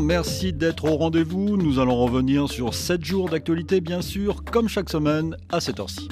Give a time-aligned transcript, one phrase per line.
[0.00, 1.56] merci d'être au rendez-vous.
[1.56, 6.08] Nous allons revenir sur 7 jours d'actualité, bien sûr, comme chaque semaine à cette heure-ci.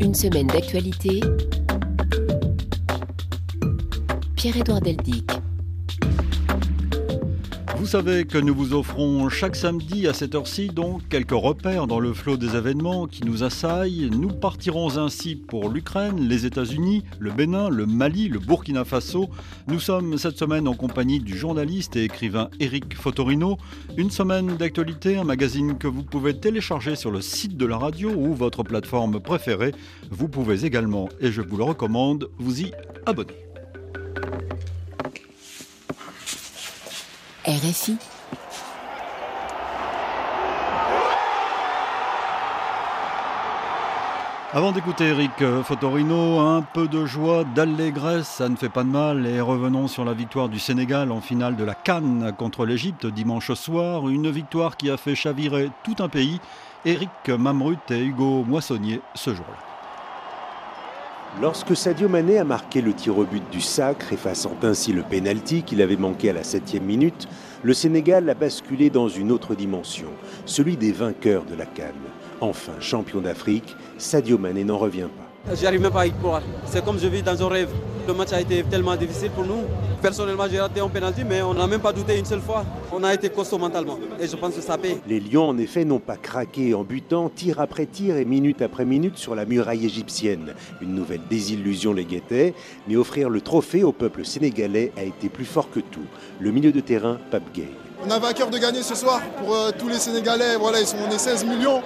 [0.00, 1.20] Une semaine d'actualité.
[4.36, 5.30] Pierre-Édouard Deldic.
[7.78, 12.00] Vous savez que nous vous offrons chaque samedi à cette heure-ci donc quelques repères dans
[12.00, 14.10] le flot des événements qui nous assaillent.
[14.10, 19.28] Nous partirons ainsi pour l'Ukraine, les États-Unis, le Bénin, le Mali, le Burkina Faso.
[19.68, 23.58] Nous sommes cette semaine en compagnie du journaliste et écrivain Eric Fotorino.
[23.96, 28.10] Une semaine d'actualité, un magazine que vous pouvez télécharger sur le site de la radio
[28.10, 29.72] ou votre plateforme préférée.
[30.10, 32.72] Vous pouvez également, et je vous le recommande, vous y
[33.06, 33.34] abonner.
[37.48, 37.96] RFI.
[44.52, 45.32] Avant d'écouter Eric
[45.64, 49.24] Fotorino, un peu de joie, d'allégresse, ça ne fait pas de mal.
[49.24, 53.54] Et revenons sur la victoire du Sénégal en finale de la Cannes contre l'Égypte dimanche
[53.54, 54.10] soir.
[54.10, 56.40] Une victoire qui a fait chavirer tout un pays.
[56.84, 59.68] Eric Mamrut et Hugo Moissonnier ce jour-là.
[61.40, 65.62] Lorsque Sadio Mané a marqué le tir au but du sacre, effaçant ainsi le pénalty
[65.62, 67.28] qu'il avait manqué à la septième minute,
[67.62, 70.08] le Sénégal a basculé dans une autre dimension,
[70.46, 71.94] celui des vainqueurs de la Cannes.
[72.40, 75.27] Enfin champion d'Afrique, Sadio Mané n'en revient pas.
[75.54, 76.42] J'y arrive même pas à y croire.
[76.66, 77.70] C'est comme je vis dans un rêve.
[78.06, 79.64] Le match a été tellement difficile pour nous.
[80.00, 82.64] Personnellement, j'ai raté un penalty, mais on n'a même pas douté une seule fois.
[82.92, 83.98] On a été costaud mentalement.
[84.20, 84.98] Et je pense que ça paye.
[85.06, 88.84] Les Lions, en effet, n'ont pas craqué en butant tir après tir et minute après
[88.84, 90.54] minute sur la muraille égyptienne.
[90.80, 92.54] Une nouvelle désillusion les guettait,
[92.86, 96.06] mais offrir le trophée au peuple sénégalais a été plus fort que tout.
[96.40, 97.68] Le milieu de terrain, Pape Gay.
[98.06, 100.56] On a vainqueur de gagner ce soir pour euh, tous les Sénégalais.
[100.56, 101.82] Voilà, ils sont on est 16 millions.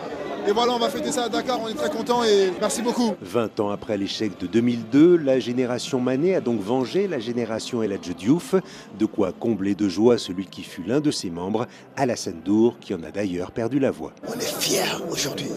[0.47, 3.15] Et voilà, on va fêter ça à Dakar, on est très contents et merci beaucoup.
[3.23, 7.97] 20 ans après l'échec de 2002, la génération Mané a donc vengé la génération El
[7.99, 8.57] Diouf,
[8.99, 12.93] de quoi combler de joie celui qui fut l'un de ses membres, Alassane Dour, qui
[12.93, 14.13] en a d'ailleurs perdu la voix.
[14.27, 15.49] On est fiers aujourd'hui.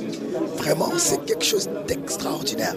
[0.57, 2.75] Vraiment, c'est quelque chose d'extraordinaire.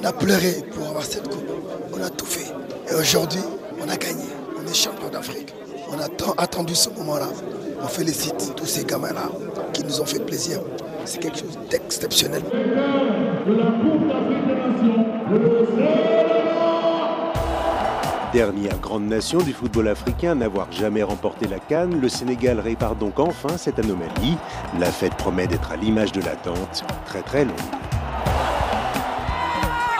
[0.00, 1.44] On a pleuré pour avoir cette coupe.
[1.92, 2.50] On a tout fait.
[2.90, 3.40] Et aujourd'hui,
[3.84, 4.24] on a gagné.
[4.58, 5.57] On est champion d'Afrique.
[5.90, 7.28] On a tant attendu ce moment-là.
[7.82, 9.30] On félicite tous ces gamins-là
[9.72, 10.60] qui nous ont fait plaisir.
[11.04, 12.42] C'est quelque chose d'exceptionnel.
[18.32, 22.94] Dernière grande nation du football africain à n'avoir jamais remporté la Cannes, le Sénégal répare
[22.94, 24.36] donc enfin cette anomalie.
[24.78, 27.54] La fête promet d'être à l'image de l'attente, très très longue.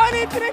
[0.00, 0.52] On est très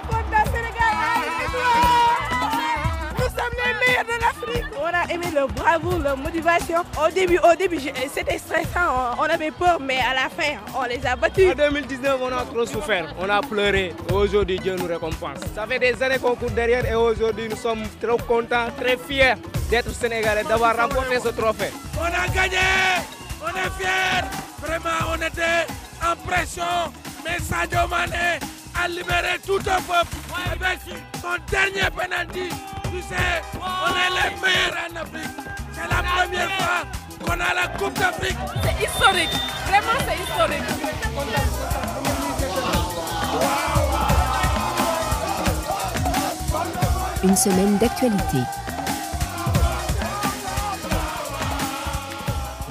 [5.07, 6.81] a aimé le bravo, la motivation.
[7.03, 7.79] Au début, au début
[8.13, 11.51] c'était stressant, on avait peur, mais à la fin, on les a battus.
[11.51, 13.93] En 2019, on a trop souffert, on a pleuré.
[14.13, 15.39] Aujourd'hui, Dieu nous récompense.
[15.53, 19.33] Ça fait des années qu'on court derrière et aujourd'hui, nous sommes trop contents, très fiers
[19.69, 21.71] d'être Sénégalais, d'avoir remporté ce trophée.
[21.99, 22.57] On a gagné
[23.43, 25.67] On est fiers Vraiment, on était
[26.01, 26.63] en pression,
[27.23, 28.39] mais Sadio Mané
[28.85, 30.15] a libéré tout un peuple
[30.51, 30.79] avec
[31.19, 32.49] son dernier penalty.
[32.91, 35.35] Tu sais, on est les meilleurs en Afrique.
[35.73, 36.81] C'est la première fois
[37.25, 38.37] qu'on a la Coupe d'Afrique.
[38.63, 39.35] C'est historique,
[39.65, 40.63] vraiment c'est historique.
[47.23, 48.64] Une semaine d'actualité.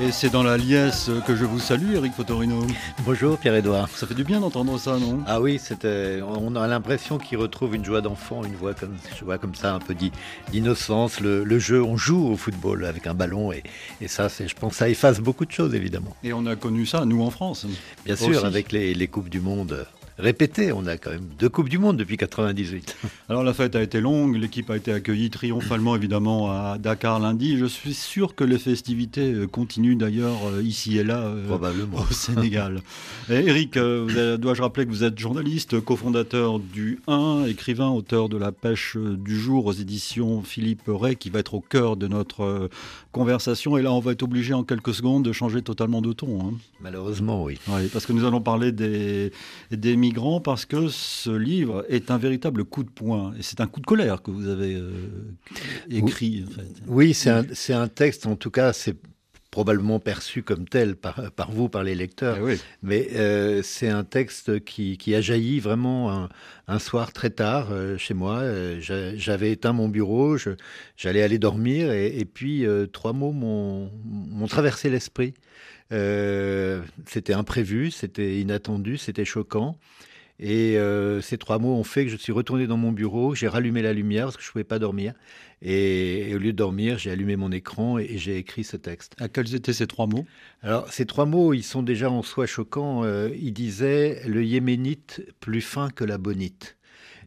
[0.01, 2.67] Et c'est dans la liesse que je vous salue, Eric Fotorino.
[3.07, 3.89] Bonjour Pierre-Édouard.
[3.89, 5.21] Ça fait du bien d'entendre ça, non?
[5.25, 9.25] Ah oui, c'était, on a l'impression qu'il retrouve une joie d'enfant, une voix comme, je
[9.25, 10.11] vois comme ça, un peu d'i-
[10.51, 11.21] d'innocence.
[11.21, 13.63] Le, le jeu, on joue au football avec un ballon et,
[14.01, 16.17] et ça, c'est, je pense, ça efface beaucoup de choses évidemment.
[16.25, 17.65] Et on a connu ça, nous, en France.
[18.05, 18.45] Bien sûr, Aussi.
[18.45, 19.87] avec les, les coupes du monde
[20.19, 22.97] répétées, on a quand même deux coupes du monde depuis 98.
[23.29, 27.59] Alors la fête a été longue, l'équipe a été accueillie triomphalement évidemment à Dakar lundi.
[27.59, 31.99] Je suis sûr que les festivités euh, continuent d'ailleurs euh, ici et là euh, Probablement.
[31.99, 32.81] au Sénégal.
[33.31, 38.53] Et Eric, dois-je rappeler que vous êtes journaliste, cofondateur du 1, écrivain, auteur de La
[38.53, 42.69] pêche du jour aux éditions Philippe Ray, qui va être au cœur de notre
[43.13, 43.79] conversation.
[43.79, 46.49] Et là, on va être obligé en quelques secondes de changer totalement de ton.
[46.49, 46.53] hein.
[46.83, 47.59] Malheureusement, oui.
[47.69, 49.33] Oui, parce que nous allons parler des,
[49.71, 53.33] des migrants, parce que ce livre est un véritable coup de poing.
[53.39, 54.91] Et c'est un coup de colère que vous avez euh,
[55.91, 56.45] écrit.
[56.47, 56.69] en fait.
[56.87, 58.97] Oui, c'est un, texte, en tout cas, c'est
[59.51, 62.37] probablement perçu comme tel par, par vous, par les lecteurs.
[62.41, 62.57] Eh oui.
[62.83, 66.29] Mais euh, c'est un texte qui, qui a jailli vraiment un,
[66.67, 68.43] un soir très tard euh, chez moi.
[68.81, 70.37] J'a- J'avais éteint mon bureau,
[70.97, 75.35] j'allais aller dormir et, et puis trois mots m'ont traversé l'esprit.
[75.93, 79.77] Euh, c'était imprévu, c'était inattendu, c'était choquant.
[80.41, 83.47] Et euh, ces trois mots ont fait que je suis retourné dans mon bureau, j'ai
[83.47, 85.15] rallumé la lumière parce que je ne pouvais pas dormir.
[85.63, 89.15] Et, au lieu de dormir, j'ai allumé mon écran et, j'ai écrit ce texte.
[89.21, 90.27] À quels étaient ces trois mots?
[90.63, 93.05] Alors, ces trois mots, ils sont déjà en soi choquants.
[93.05, 96.77] Euh, il disait le yéménite plus fin que la bonite.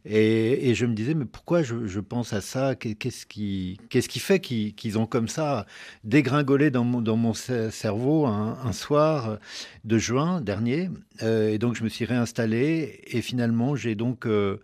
[0.04, 2.74] Et, je me disais, mais pourquoi je, pense à ça?
[2.74, 5.66] Qu'est-ce qui, qu'est-ce qui fait qu'ils ont comme ça
[6.04, 9.38] dégringolé dans mon, dans mon cerveau un, soir
[9.84, 10.90] de juin dernier?
[11.22, 14.26] Euh, Et donc, je me suis réinstallé et finalement, j'ai donc...
[14.26, 14.60] Euh,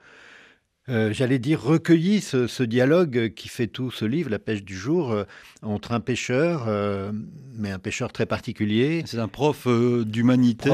[0.90, 5.16] euh, j'allais dire, recueilli ce, dialogue qui fait tout ce livre, La pêche du jour,
[5.62, 6.68] entre un pêcheur,
[7.54, 9.02] mais un pêcheur très particulier.
[9.06, 10.70] C'est un prof d'humanité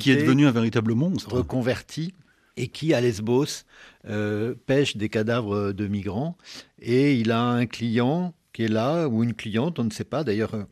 [0.00, 1.34] qui est devenu un véritable monstre.
[1.34, 2.14] Reconverti,
[2.60, 3.64] et qui, à Lesbos,
[4.08, 6.36] euh, pêche des cadavres de migrants.
[6.80, 10.24] Et il a un client qui est là, ou une cliente, on ne sait pas.
[10.24, 10.64] D'ailleurs, euh,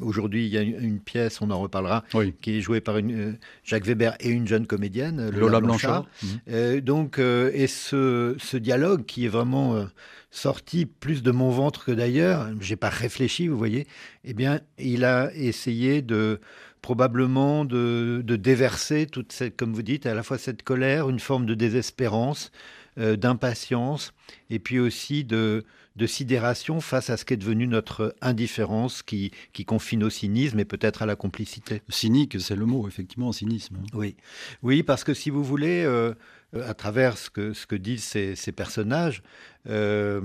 [0.00, 2.04] aujourd'hui, il y a une, pièce, on en reparlera,
[2.40, 3.32] qui est jouée par une, euh,
[3.64, 6.06] Jacques Weber et une jeune comédienne, Lola, Blanchard.
[6.22, 6.80] Mhm.
[6.80, 9.86] donc, et ce, ce, dialogue qui est vraiment
[10.30, 13.86] sorti plus de mon ventre que d'ailleurs, j'ai pas réfléchi, vous voyez,
[14.24, 16.40] eh bien, il a essayé de
[16.86, 21.44] probablement de, déverser toute cette, comme vous dites, à la fois cette colère, une forme
[21.44, 22.52] de désespérance,
[22.98, 24.12] euh, d'impatience,
[24.50, 25.64] et puis aussi de,
[25.96, 30.64] de sidération face à ce qu'est devenu notre indifférence qui, qui confine au cynisme et
[30.64, 31.82] peut-être à la complicité.
[31.88, 33.78] Cynique, c'est le mot, effectivement, cynisme.
[33.92, 34.14] Oui,
[34.62, 36.14] oui parce que si vous voulez, euh,
[36.54, 39.22] à travers ce que, ce que disent ces, personnages,
[39.68, 40.20] euh,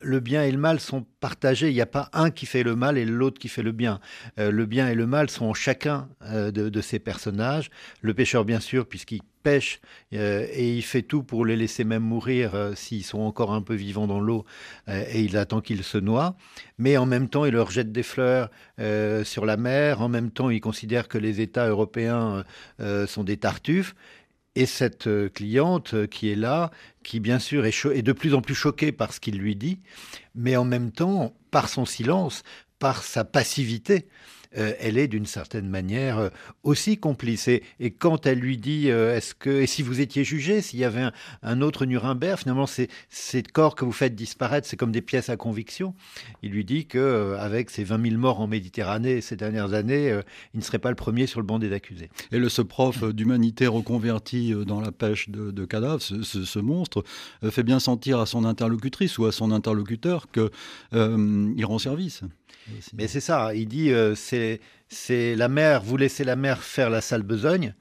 [0.00, 1.70] le bien et le mal sont partagés.
[1.70, 4.00] Il n'y a pas un qui fait le mal et l'autre qui fait le bien.
[4.38, 7.70] Euh, le bien et le mal sont chacun euh, de, ces personnages.
[8.02, 9.80] Le pêcheur, bien sûr, puisqu'il pêche
[10.10, 14.08] et il fait tout pour les laisser même mourir s'ils sont encore un peu vivants
[14.08, 14.44] dans l'eau
[14.88, 16.36] et il attend qu'ils se noient.
[16.78, 18.50] Mais en même temps, il leur jette des fleurs
[19.22, 20.02] sur la mer.
[20.02, 22.42] En même temps, il considère que les États européens
[23.06, 23.94] sont des tartuffes.
[24.56, 26.70] Et cette euh, cliente euh, qui est là,
[27.04, 29.78] qui bien sûr est, est de plus en plus choquée par ce qu'il lui dit,
[30.34, 32.42] mais en même temps, par son silence,
[32.78, 34.08] par sa passivité,
[34.56, 36.28] euh, elle est d'une certaine manière euh,
[36.62, 37.48] aussi complice.
[37.48, 37.62] Et,
[37.98, 41.08] quand elle lui dit, euh, est-ce que, et si vous étiez jugé, s'il y avait
[41.42, 45.28] un, autre Nuremberg, finalement, ces, ces corps que vous faites disparaître, c'est comme des pièces
[45.28, 45.94] à conviction.
[46.42, 50.08] Il lui dit que avec ces 20 000 morts en Méditerranée ces dernières années,
[50.54, 52.10] il ne serait pas le premier sur le banc des accusés.
[52.32, 57.04] Et le, ce prof d'humanité reconverti dans la pêche de, cadavres, ce, monstre,
[57.50, 62.22] fait bien sentir à son interlocutrice ou à son interlocuteur qu'il rend service.
[62.94, 67.00] Mais c'est ça, il dit euh, c'est la mer, vous laissez la mer faire la
[67.00, 67.74] sale besogne.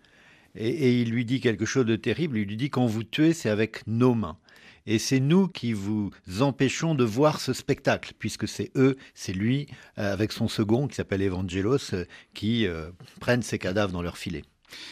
[0.58, 2.38] Et, il lui dit quelque chose de terrible.
[2.38, 4.38] Il lui dit quand vous tuez, c'est avec nos mains.
[4.86, 9.68] Et c'est nous qui vous empêchons de voir ce spectacle, puisque c'est eux, c'est lui,
[9.98, 12.68] euh, avec son second qui s'appelle Evangelos, euh, qui
[13.20, 14.44] prennent ces cadavres dans leur filet.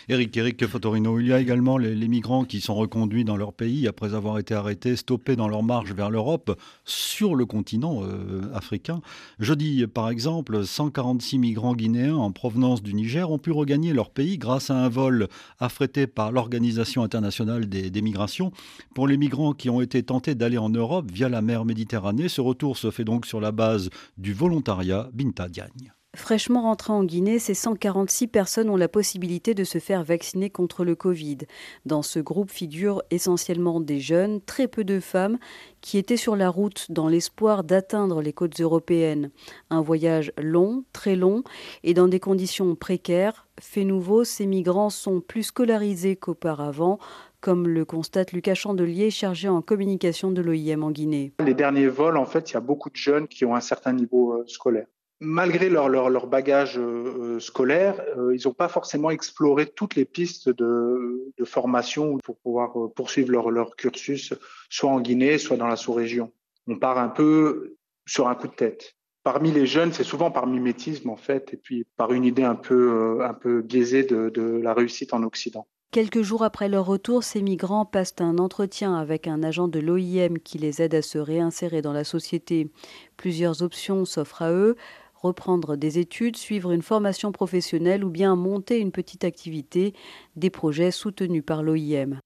[0.09, 3.87] Eric, Eric Fotorino, il y a également les, migrants qui sont reconduits dans leur pays
[3.87, 9.01] après avoir été arrêtés, stoppés dans leur marche vers l'Europe sur le continent euh, africain.
[9.39, 14.37] Jeudi, par exemple, 146 migrants guinéens en provenance du Niger ont pu regagner leur pays
[14.37, 15.27] grâce à un vol
[15.59, 18.51] affrété par l'Organisation internationale des, des migrations.
[18.93, 22.41] Pour les migrants qui ont été tentés d'aller en Europe via la mer Méditerranée, ce
[22.41, 25.93] retour se fait donc sur la base du volontariat Binta Diagne.
[26.15, 30.85] Fraîchement rentrés en Guinée, ces 146 personnes ont la possibilité de se faire vacciner contre
[30.85, 31.39] le Covid.
[31.87, 35.39] Dans ce groupe figurent essentiellement des jeunes, très peu de femmes,
[35.81, 39.31] qui étaient sur la route dans l'espoir d'atteindre les côtes européennes.
[39.71, 41.43] Un voyage long, très long,
[41.83, 43.47] et dans des conditions précaires.
[43.59, 46.99] Fait nouveau, ces migrants sont plus scolarisés qu'auparavant,
[47.41, 51.33] comme le constate Lucas Chandelier, chargé en communication de l'OIM en Guinée.
[51.43, 53.93] Les derniers vols, en fait, il y a beaucoup de jeunes qui ont un certain
[53.93, 54.85] niveau euh, scolaire
[55.23, 60.49] malgré leur, leur, bagage euh, scolaire, euh, ils n'ont pas forcément exploré toutes les pistes
[60.49, 64.33] de, formation pour pouvoir euh, poursuivre leur, leur, cursus,
[64.69, 66.31] soit en Guinée, soit dans la sous-région.
[66.67, 67.75] On part un peu
[68.05, 68.95] sur un coup de tête.
[69.23, 72.55] Parmi les jeunes, c'est souvent par mimétisme en fait, et puis par une idée un
[72.55, 75.65] peu, un peu biaisée de, de la réussite en Occident.
[75.91, 80.39] Quelques jours après leur retour, ces migrants passent un entretien avec un agent de l'OIM
[80.43, 82.71] qui les aide à se réinsérer dans la société.
[83.15, 84.75] Plusieurs options s'offrent à eux
[85.23, 89.93] reprendre des études, suivre une formation professionnelle ou bien monter une petite activité,
[90.35, 92.19] des projets soutenus par l'OIM.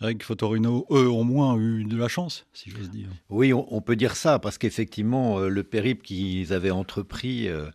[0.00, 3.08] Eric Fotorino, eux ont moins eu de la chance, si j'ose dire.
[3.28, 7.66] Oui, on, peut dire ça, parce qu'effectivement, euh, le périple qu'ils avaient entrepris euh,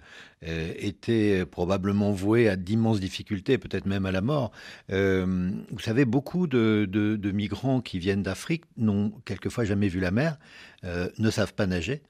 [0.46, 4.52] euh, était probablement voué à d'immenses difficultés, peut-être même à la mort.
[4.90, 10.38] vous savez, beaucoup de, de migrants qui viennent d'Afrique n'ont quelquefois jamais vu la mer,
[10.84, 12.02] ne savent pas nager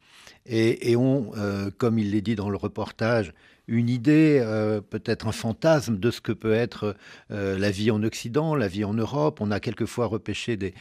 [0.46, 1.32] et, et ont,
[1.78, 3.34] comme il l'est dit dans le reportage,
[3.68, 6.98] une idée, euh, peut-être un fantasme de ce que peut être
[7.32, 9.40] euh, la vie en Occident, la vie en Europe.
[9.40, 10.74] On a quelquefois repêché des,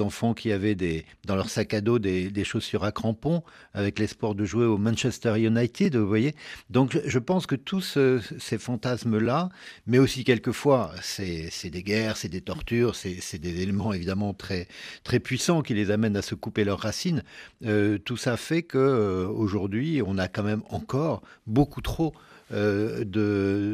[0.00, 3.42] enfants qui avaient des, dans leur sac à dos des, chaussures à crampons
[3.74, 6.36] avec l'espoir de jouer au Manchester United, vous voyez.
[6.70, 7.98] Donc je pense que tous
[8.38, 9.48] ces fantasmes-là,
[9.86, 14.68] mais aussi quelquefois, c'est des guerres, c'est des tortures, c'est des éléments évidemment très,
[15.02, 17.24] très puissants qui les amènent à se couper leurs racines.
[17.64, 22.14] Euh, tout ça fait que aujourd'hui, on a quand même encore beaucoup trop
[22.52, 23.04] euh,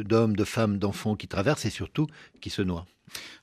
[0.03, 2.07] d'hommes, de, femmes, d'enfants qui traversent et surtout
[2.41, 2.85] qui se noient.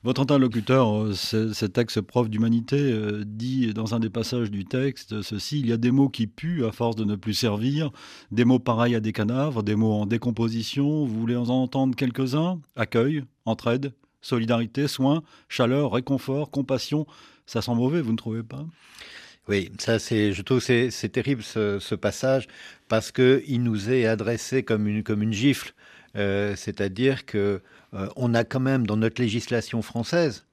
[0.03, 5.59] Votre interlocuteur, euh, cet ex-prof d'humanité, euh, dit dans un des passages du texte ceci
[5.59, 7.91] il y a des mots qui puent à force de ne plus servir,
[8.31, 11.05] des mots pareils à des canavres, des mots en décomposition.
[11.05, 12.59] Vous voulez en entendre quelques-uns?
[12.75, 17.07] Accueil, entraide, solidarité, soin, chaleur, réconfort, compassion.
[17.45, 18.65] Ça sent mauvais, vous ne trouvez pas
[19.49, 22.47] oui, ça c'est, je trouve c'est, c'est terrible ce, passage
[22.87, 25.73] parce que il nous est adressé comme une comme une gifle,
[26.15, 27.61] euh, c'est-à-dire que
[27.93, 30.45] euh, on a quand même dans notre législation française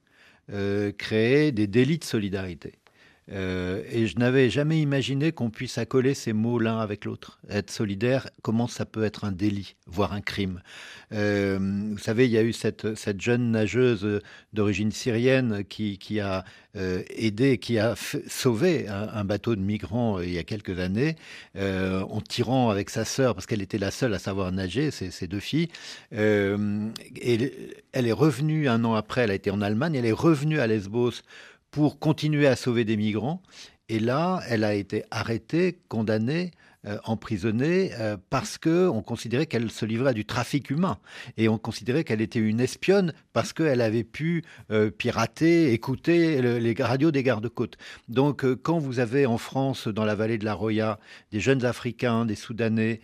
[0.51, 2.73] euh, créé des délits de solidarité.
[3.31, 7.39] Euh, et je n'avais jamais imaginé qu'on puisse accoler ces mots l'un avec l'autre.
[7.49, 10.61] Être solidaire, comment ça peut être un délit, voire un crime?
[11.13, 11.57] Euh,
[11.91, 12.87] Vous savez, il y a eu cette,
[13.21, 14.21] jeune nageuse
[14.53, 16.43] d'origine syrienne qui, a
[16.75, 17.95] euh, aidé, qui a
[18.27, 21.15] sauvé un, bateau de migrants il y a quelques années,
[21.57, 25.27] en tirant avec sa sœur, parce qu'elle était la seule à savoir nager, ces, ces
[25.27, 25.69] deux filles.
[26.11, 26.57] Et
[27.93, 30.67] elle est revenue un an après, elle a été en Allemagne, elle est revenue à
[30.67, 31.21] Lesbos
[31.71, 33.41] pour continuer à sauver des migrants.
[33.89, 36.51] Et là, elle a été arrêtée, condamnée,
[36.87, 40.97] euh, emprisonnée euh, parce que on considérait qu'elle se livrait à du trafic humain
[41.37, 46.57] et on considérait qu'elle était une espionne parce qu'elle avait pu euh, pirater, écouter le,
[46.57, 47.77] les radios des gardes-côtes.
[48.09, 50.97] Donc, quand vous avez en France, dans la vallée de la Roya,
[51.31, 52.99] des jeunes Africains, des Soudanais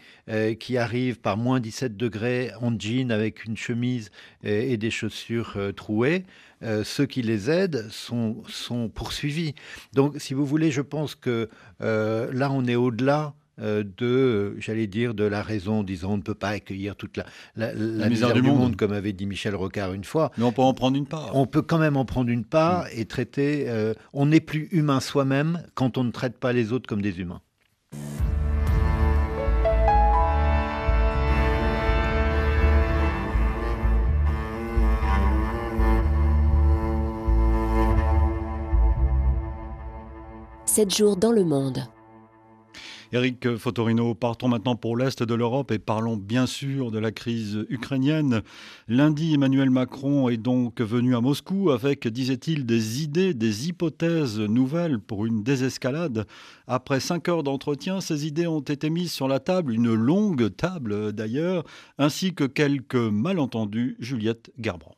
[0.59, 4.09] qui arrivent par moins 17 degrés en jean avec une chemise
[4.43, 6.25] et des chaussures trouées,
[6.63, 9.53] euh, ceux qui les aident sont, sont poursuivis.
[9.93, 11.49] Donc, si vous voulez, je pense que
[11.81, 16.21] euh, là, on est au-delà euh, de, j'allais dire, de la raison, disons, on ne
[16.21, 18.59] peut pas accueillir toute la, la, la, la misère, du monde.
[18.59, 18.75] monde.
[18.75, 20.31] comme avait dit Michel Rocard une fois.
[20.37, 21.31] Mais on peut en prendre une part.
[21.35, 22.89] On peut quand même en prendre une part mmh.
[22.99, 23.65] et traiter.
[23.67, 27.19] Euh, on n'est plus humain soi-même quand on ne traite pas les autres comme des
[27.19, 27.41] humains.
[40.77, 41.87] 7 jours dans le monde.
[43.11, 47.65] Eric Fotorino, partons maintenant pour l'Est de l'Europe et parlons bien sûr de la crise
[47.69, 48.43] ukrainienne.
[48.87, 54.99] Lundi, Emmanuel Macron est donc venu à Moscou avec, disait-il, des idées, des hypothèses nouvelles
[54.99, 56.27] pour une désescalade.
[56.67, 61.11] Après cinq heures d'entretien, ces idées ont été mises sur la table, une longue table
[61.11, 61.63] d'ailleurs,
[61.97, 63.95] ainsi que quelques malentendus.
[63.99, 64.96] Juliette Garbrand.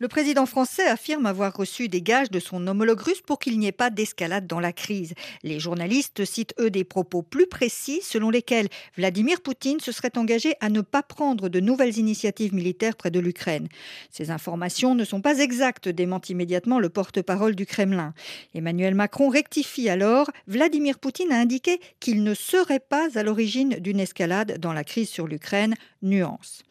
[0.00, 3.66] Le président français affirme avoir reçu des gages de son homologue russe pour qu'il n'y
[3.66, 5.12] ait pas d'escalade dans la crise.
[5.42, 10.54] Les journalistes citent eux des propos plus précis selon lesquels Vladimir Poutine se serait engagé
[10.60, 13.68] à ne pas prendre de nouvelles initiatives militaires près de l'Ukraine.
[14.10, 18.14] Ces informations ne sont pas exactes, dément immédiatement le porte-parole du Kremlin.
[18.54, 20.30] Emmanuel Macron rectifie alors.
[20.46, 25.10] Vladimir Poutine a indiqué qu'il ne serait pas à l'origine d'une escalade dans la crise
[25.10, 25.74] sur l'Ukraine.
[26.00, 26.62] Nuance.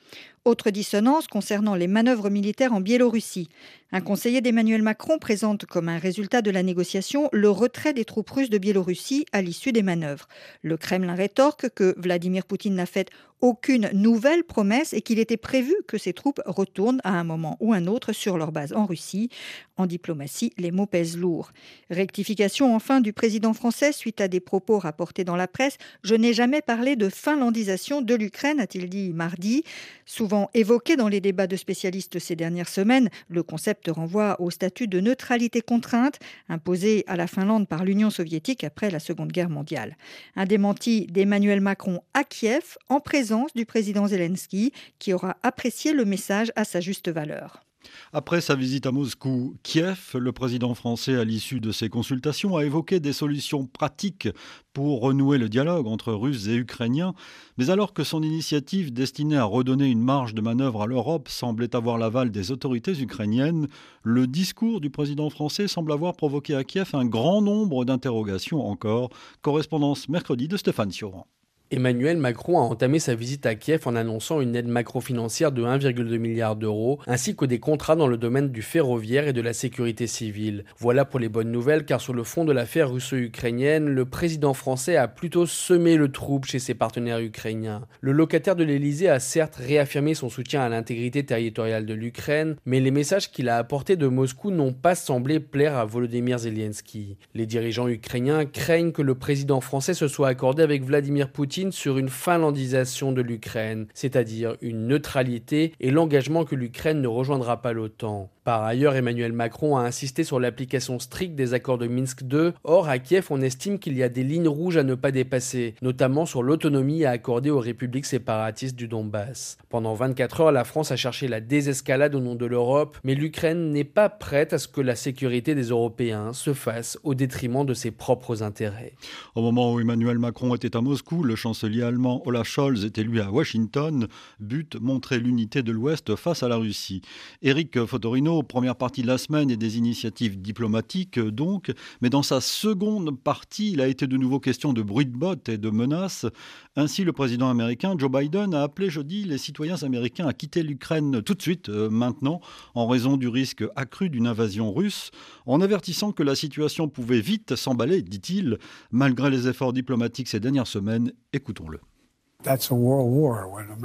[0.45, 3.49] Autre dissonance concernant les manœuvres militaires en Biélorussie.
[3.91, 8.29] Un conseiller d'Emmanuel Macron présente comme un résultat de la négociation le retrait des troupes
[8.29, 10.27] russes de Biélorussie à l'issue des manœuvres.
[10.61, 13.09] Le Kremlin rétorque que Vladimir Poutine n'a fait
[13.41, 17.73] aucune nouvelle promesse et qu'il était prévu que ces troupes retournent à un moment ou
[17.73, 19.29] un autre sur leur base en Russie.
[19.77, 21.51] En diplomatie, les mots pèsent lourd.
[21.89, 25.77] Rectification enfin du président français suite à des propos rapportés dans la presse.
[26.03, 29.63] Je n'ai jamais parlé de finlandisation de l'Ukraine, a-t-il dit mardi.
[30.05, 34.87] Souvent évoqué dans les débats de spécialistes ces dernières semaines, le concept renvoie au statut
[34.87, 36.19] de neutralité contrainte
[36.49, 39.95] imposé à la Finlande par l'Union soviétique après la Seconde Guerre mondiale.
[40.35, 46.05] Un démenti d'Emmanuel Macron à Kiev en présence du président Zelensky qui aura apprécié le
[46.05, 47.63] message à sa juste valeur.
[48.11, 52.65] Après sa visite à Moscou, Kiev, le président français, à l'issue de ses consultations, a
[52.65, 54.27] évoqué des solutions pratiques
[54.73, 57.13] pour renouer le dialogue entre Russes et Ukrainiens.
[57.57, 61.75] Mais alors que son initiative destinée à redonner une marge de manœuvre à l'Europe semblait
[61.75, 63.67] avoir l'aval des autorités ukrainiennes,
[64.03, 69.09] le discours du président français semble avoir provoqué à Kiev un grand nombre d'interrogations encore.
[69.41, 71.27] Correspondance mercredi de Stéphane Sioran.
[71.71, 76.17] Emmanuel Macron a entamé sa visite à Kiev en annonçant une aide macro-financière de 1,2
[76.17, 80.07] milliard d'euros, ainsi que des contrats dans le domaine du ferroviaire et de la sécurité
[80.07, 80.65] civile.
[80.79, 84.95] Voilà pour les bonnes nouvelles, car sur le fond de l'affaire russo-ukrainienne, le président français
[84.95, 87.85] a plutôt semé le trouble chez ses partenaires ukrainiens.
[88.01, 92.79] Le locataire de l'Elysée a certes réaffirmé son soutien à l'intégrité territoriale de l'Ukraine, mais
[92.79, 97.17] les messages qu'il a apportés de Moscou n'ont pas semblé plaire à Volodymyr Zelensky.
[97.35, 101.97] Les dirigeants ukrainiens craignent que le président français se soit accordé avec Vladimir Poutine sur
[101.97, 108.29] une finlandisation de l'Ukraine, c'est-à-dire une neutralité et l'engagement que l'Ukraine ne rejoindra pas l'OTAN.
[108.49, 112.53] Par ailleurs, Emmanuel Macron a insisté sur l'application stricte des accords de Minsk II.
[112.63, 115.75] Or, à Kiev, on estime qu'il y a des lignes rouges à ne pas dépasser,
[115.83, 119.59] notamment sur l'autonomie à accorder aux républiques séparatistes du Donbass.
[119.69, 123.71] Pendant 24 heures, la France a cherché la désescalade au nom de l'Europe, mais l'Ukraine
[123.71, 127.75] n'est pas prête à ce que la sécurité des Européens se fasse au détriment de
[127.75, 128.93] ses propres intérêts.
[129.35, 133.19] Au moment où Emmanuel Macron était à Moscou, le chancelier allemand Olaf Scholz était lui
[133.19, 134.07] à Washington,
[134.39, 137.01] but montrer l'unité de l'Ouest face à la Russie.
[137.41, 142.39] Eric Fotorino première partie de la semaine et des initiatives diplomatiques donc, mais dans sa
[142.39, 146.27] seconde partie, il a été de nouveau question de bruit de bottes et de menaces.
[146.75, 151.23] Ainsi, le président américain Joe Biden a appelé jeudi les citoyens américains à quitter l'Ukraine
[151.23, 152.41] tout de suite, euh, maintenant,
[152.75, 155.09] en raison du risque accru d'une invasion russe,
[155.47, 158.59] en avertissant que la situation pouvait vite s'emballer, dit-il,
[158.91, 161.11] malgré les efforts diplomatiques ces dernières semaines.
[161.39, 161.79] Écoutons-le.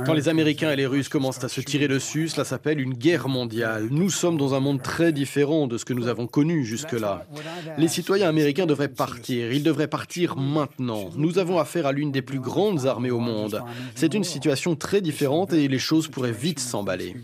[0.06, 3.28] Quand les Américains et les Russes commencent à se tirer dessus, cela s'appelle une guerre
[3.28, 3.86] mondiale.
[3.92, 7.26] Nous sommes dans un monde très différent de ce que nous avons connu jusque-là.
[7.78, 9.52] Les citoyens américains devraient partir.
[9.52, 11.10] Ils devraient partir maintenant.
[11.16, 13.62] Nous avons affaire à l'une des plus grandes armées au monde.
[13.94, 17.14] C'est une situation très différente et les choses pourraient vite s'emballer.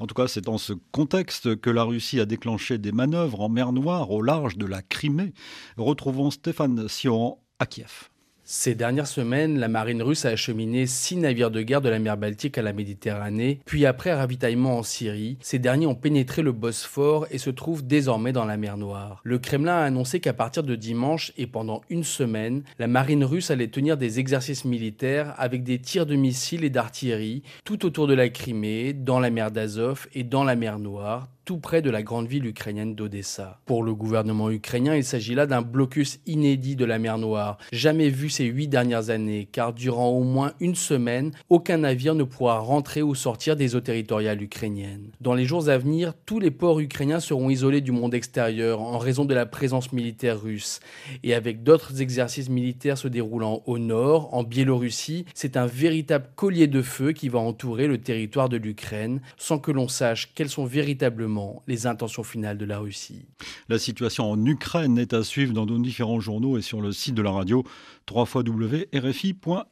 [0.00, 3.48] En tout cas, c'est dans ce contexte que la Russie a déclenché des manœuvres en
[3.48, 5.32] mer Noire au large de la Crimée.
[5.76, 8.08] Retrouvons Stéphane Sioran à Kiev.
[8.52, 12.16] Ces dernières semaines, la marine russe a acheminé six navires de guerre de la mer
[12.16, 17.28] Baltique à la Méditerranée, puis après ravitaillement en Syrie, ces derniers ont pénétré le Bosphore
[17.30, 19.20] et se trouvent désormais dans la mer Noire.
[19.22, 23.52] Le Kremlin a annoncé qu'à partir de dimanche et pendant une semaine, la marine russe
[23.52, 28.14] allait tenir des exercices militaires avec des tirs de missiles et d'artillerie tout autour de
[28.14, 32.02] la Crimée, dans la mer d'Azov et dans la mer Noire, tout près de la
[32.02, 33.60] grande ville ukrainienne d'Odessa.
[33.66, 38.08] Pour le gouvernement ukrainien, il s'agit là d'un blocus inédit de la mer Noire, jamais
[38.08, 42.58] vu ces huit dernières années, car durant au moins une semaine, aucun navire ne pourra
[42.58, 45.10] rentrer ou sortir des eaux territoriales ukrainiennes.
[45.20, 48.98] Dans les jours à venir, tous les ports ukrainiens seront isolés du monde extérieur en
[48.98, 50.80] raison de la présence militaire russe.
[51.22, 56.66] Et avec d'autres exercices militaires se déroulant au nord, en Biélorussie, c'est un véritable collier
[56.66, 60.64] de feu qui va entourer le territoire de l'Ukraine, sans que l'on sache quels sont
[60.64, 61.29] véritablement
[61.66, 63.26] les intentions finales de la Russie.
[63.68, 67.14] La situation en Ukraine est à suivre dans nos différents journaux et sur le site
[67.14, 67.64] de la radio
[68.10, 69.62] www.rfi.fr.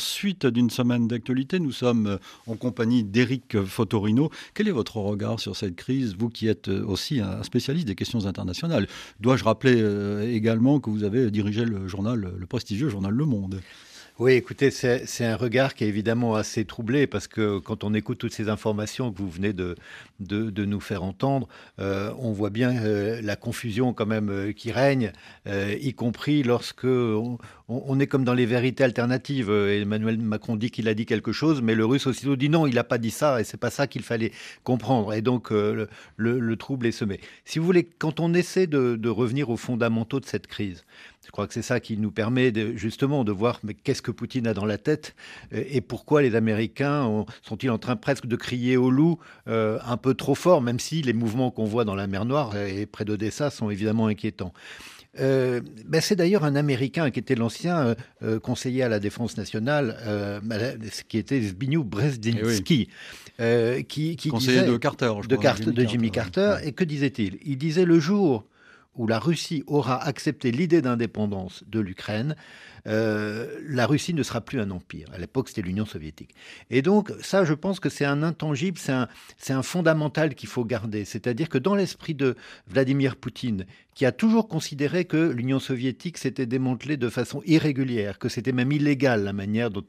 [0.00, 4.30] Suite d'une semaine d'actualité, nous sommes en compagnie d'Éric Fotorino.
[4.54, 8.26] Quel est votre regard sur cette crise, vous qui êtes aussi un spécialiste des questions
[8.26, 8.86] internationales?
[9.20, 13.60] Dois-je rappeler euh, également que vous avez dirigé le journal, le prestigieux journal Le Monde?
[14.18, 18.18] Oui, écoutez, c'est un regard qui est évidemment assez troublé parce que quand on écoute
[18.18, 19.76] toutes ces informations que vous venez de,
[20.64, 21.46] nous faire entendre,
[21.78, 25.12] euh, on voit bien euh, la confusion quand même euh, qui règne,
[25.46, 29.50] y compris lorsque on, est comme dans les vérités alternatives.
[29.50, 32.74] Emmanuel Macron dit qu'il a dit quelque chose, mais le russe aussitôt dit non, il
[32.74, 34.32] n'a pas dit ça et c'est pas ça qu'il fallait
[34.64, 35.12] comprendre.
[35.14, 37.20] Et donc le, trouble est semé.
[37.44, 40.84] Si vous voulez, quand on essaie de revenir aux fondamentaux de cette crise,
[41.28, 44.10] je crois que c'est ça qui nous permet de, justement de voir mais qu'est-ce que
[44.10, 45.14] Poutine a dans la tête
[45.52, 49.98] euh, et pourquoi les Américains sont-ils en train presque de crier au loup euh, un
[49.98, 53.04] peu trop fort, même si les mouvements qu'on voit dans la mer Noire et près
[53.04, 54.54] d'Odessa sont évidemment inquiétants.
[55.20, 57.94] Euh, ben c'est d'ailleurs un Américain qui était l'ancien
[58.42, 59.96] conseiller à la défense nationale,
[61.08, 62.88] qui était Zbigniew Brzezinski,
[63.38, 66.56] eh qui, qui conseiller de Carter, je crois, de, de Jimmy Carter.
[66.64, 67.38] Et que disait-il?
[67.44, 68.46] Il disait le jour
[68.94, 72.34] où la Russie aura accepté l'idée d'indépendance de l'Ukraine,
[72.86, 75.08] euh, la Russie ne sera plus un empire.
[75.12, 76.34] À l'époque, c'était l'Union soviétique.
[76.70, 79.08] Et donc, ça, je pense que c'est un intangible, c'est un,
[79.50, 81.04] un, fondamental qu'il faut garder.
[81.04, 82.34] C'est-à-dire que dans l'esprit de
[82.66, 83.66] Vladimir Poutine,
[83.98, 88.70] qui a toujours considéré que l'Union soviétique s'était démantelée de façon irrégulière, que c'était même
[88.70, 89.84] illégal la manière dont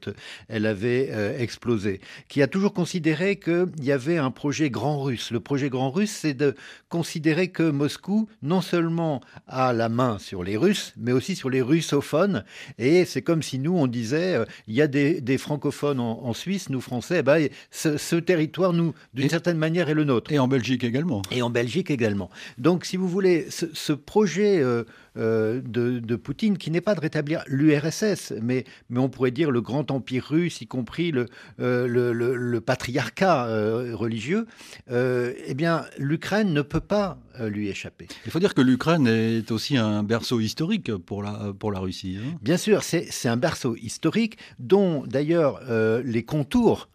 [0.48, 5.30] elle avait euh, explosé, qui a toujours considéré qu'il y avait un projet grand russe.
[5.30, 6.56] Le projet grand russe, c'est de
[6.88, 11.62] considérer que Moscou, non seulement a la main sur les Russes, mais aussi sur les
[11.62, 12.44] russophones.
[12.78, 16.68] Et c'est comme si nous, on disait, euh, il y a des, francophones en, Suisse,
[16.68, 20.32] nous Français, eh ben, ce, territoire, nous, d'une certaine manière, est le nôtre.
[20.32, 21.22] Et en Belgique également.
[21.30, 22.28] Et en Belgique également.
[22.58, 24.84] Donc, si vous voulez, ce projet euh,
[25.16, 29.60] de, de, Poutine, qui n'est pas de rétablir l'URSS, mais, mais on pourrait dire le
[29.60, 31.26] grand empire russe, y compris le,
[31.58, 33.46] le, le, patriarcat
[33.94, 34.46] religieux,
[34.90, 38.06] eh bien, l'Ukraine ne peut pas lui échapper.
[38.26, 42.18] Il faut dire que l'Ukraine est aussi un berceau historique pour la, pour la Russie.
[42.20, 42.36] Hein.
[42.42, 45.60] Bien sûr, c'est un berceau historique dont d'ailleurs
[46.04, 46.88] les contours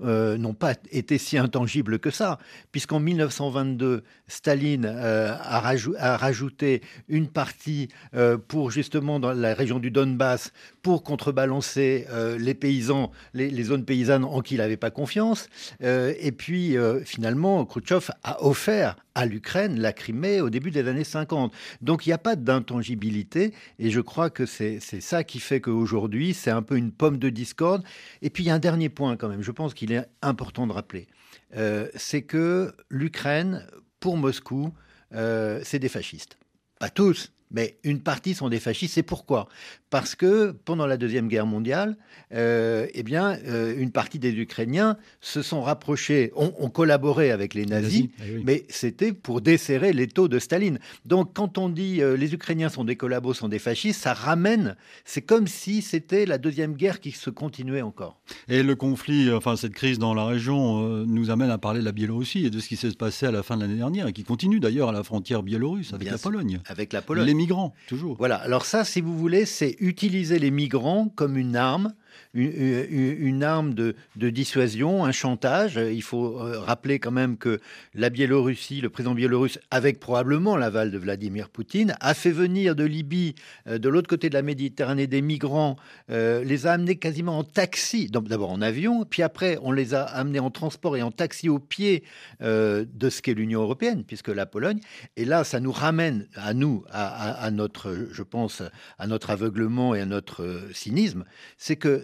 [0.00, 2.38] euh, n'ont pas été si intangibles que ça,
[2.70, 9.90] puisqu'en 1922, Staline euh, a, rajouté une partie euh, pour justement dans la région du
[9.90, 12.06] Donbass pour contrebalancer
[12.38, 15.48] les paysans, les, zones paysannes en qui il n'avait pas confiance.
[15.80, 21.52] et puis finalement, Khrouchtchev a offert à l'Ukraine la Crimée au début des années 50.
[21.82, 26.34] Donc il n'y a pas d'intangibilité et je crois que c'est ça qui fait qu'aujourd'hui
[26.34, 27.82] c'est un peu une pomme de discorde.
[28.22, 30.68] Et puis il y a un dernier point quand même, je pense qu'il est important
[30.68, 31.08] de rappeler,
[31.56, 33.66] euh, c'est que l'Ukraine,
[33.98, 34.72] pour Moscou,
[35.12, 36.38] euh, c'est des fascistes.
[36.78, 38.94] Pas tous, mais une partie sont des fascistes.
[38.94, 39.48] C'est pourquoi?
[39.90, 41.96] Parce que pendant la Deuxième Guerre mondiale,
[42.34, 47.64] euh, eh bien, euh, une partie des Ukrainiens se sont rapprochés, ont, collaboré avec les
[47.64, 50.78] nazis, eh mais c'était pour desserrer les taux de Staline.
[51.06, 54.76] Donc quand on dit euh, les Ukrainiens sont des collabos, sont des fascistes, ça ramène,
[55.06, 58.20] c'est comme si c'était la Deuxième Guerre qui se continuait encore.
[58.48, 61.92] Et le conflit, enfin cette crise dans la région, nous amène à parler de la
[61.92, 64.24] Biélorussie et de ce qui s'est passé à la fin de l'année dernière, et qui
[64.24, 66.60] continue d'ailleurs à la frontière biélorusse avec la Pologne.
[66.66, 68.16] Avec la Pologne migrants, toujours.
[68.18, 71.94] Voilà, alors ça, si vous voulez, c'est utiliser les migrants comme une arme
[72.34, 75.76] une, arme de, dissuasion, un chantage.
[75.76, 77.60] Il faut euh, rappeler quand même que
[77.94, 82.84] la Biélorussie, le président biélorusse, avec probablement l'aval de Vladimir Poutine, a fait venir de
[82.84, 83.34] Libye,
[83.66, 85.76] euh, de l'autre côté de la Méditerranée, des migrants,
[86.10, 90.02] euh, les a amenés quasiment en taxi, d'abord en avion, puis après on les a
[90.02, 92.04] amenés en transport et en taxi au pied
[92.40, 94.80] de ce qu'est l'Union européenne, puisque la Pologne.
[95.16, 98.62] Et là, ça nous ramène à nous, à notre, je pense,
[98.98, 101.24] à notre aveuglement et à notre cynisme,
[101.56, 101.97] c'est que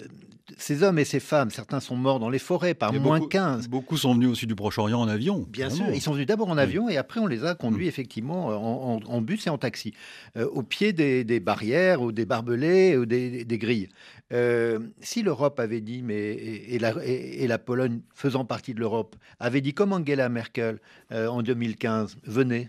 [0.58, 3.68] ces hommes et ces femmes, certains sont morts dans les forêts par moins 15.
[3.68, 5.46] Beaucoup sont venus aussi du Proche-Orient en avion.
[5.48, 7.88] Bien sûr, ils sont venus d'abord en avion et après on les a conduits mm.
[7.88, 9.94] effectivement en, bus et en taxi,
[10.36, 13.88] euh, au pied des, barrières ou des barbelés ou des, grilles.
[14.32, 19.72] Euh, si l'Europe avait dit, mais et, la, Pologne faisant partie de l'Europe, avait dit
[19.72, 20.78] comme Angela Merkel
[21.12, 22.68] euh, en 2015, venez,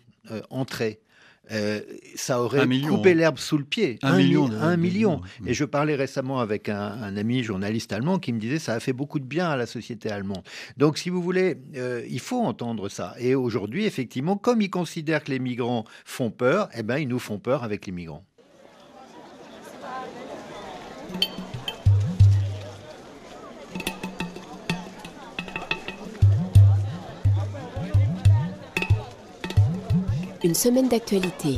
[0.50, 1.02] entrez,
[1.52, 1.82] euh,
[2.16, 3.16] ça aurait coupé hein.
[3.16, 4.00] l'herbe sous le pied.
[4.02, 4.50] Un, million.
[4.52, 5.22] un million.
[5.46, 8.94] Et je parlais récemment avec un, ami journaliste allemand qui me disait ça a fait
[8.94, 10.44] beaucoup de bien à la société allemande.
[10.78, 13.16] Donc, si vous voulez, euh, il faut entendre ça.
[13.20, 17.20] Et aujourd'hui, effectivement, comme ils considèrent que les migrants font peur, eh ben, ils nous
[17.20, 18.26] font peur avec les migrants.
[30.46, 31.58] Une semaine d'actualité.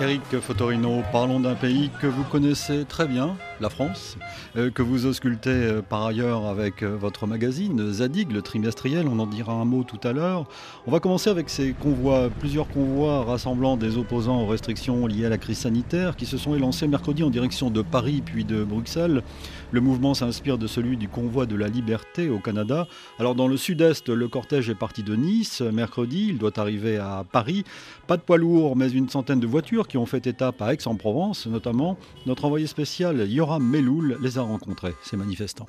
[0.00, 4.16] Eric Fotorino, parlons d'un pays que vous connaissez très bien, la France,
[4.56, 9.18] euh, que vous auscultez euh, par ailleurs avec euh, votre magazine Zadig, le trimestriel, on
[9.18, 10.46] en dira un mot tout à l'heure.
[10.86, 15.28] On va commencer avec ces convois, plusieurs convois rassemblant des opposants aux restrictions liées à
[15.28, 19.22] la crise sanitaire qui se sont élancés mercredi en direction de Paris puis de Bruxelles.
[19.70, 22.86] Le mouvement s'inspire de celui du convoi de la liberté au Canada.
[23.18, 25.60] Alors dans le sud-est, le cortège est parti de Nice.
[25.60, 27.64] Mercredi, il doit arriver à Paris.
[28.06, 31.46] Pas de poids lourds, mais une centaine de voitures qui ont fait étape à Aix-en-Provence,
[31.46, 31.98] notamment.
[32.24, 33.20] Notre envoyé spécial
[33.58, 35.66] Meloul les a rencontrés, ces manifestants.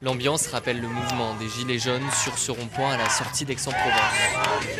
[0.00, 4.78] L'ambiance rappelle le mouvement des Gilets jaunes sur ce rond-point à la sortie d'Aix-en-Provence.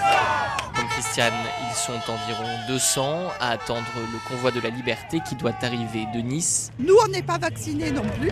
[0.74, 1.34] Comme Christiane,
[1.68, 6.20] ils sont environ 200 à attendre le convoi de la liberté qui doit arriver de
[6.20, 6.70] Nice.
[6.78, 8.30] Nous, on n'est pas vaccinés non plus.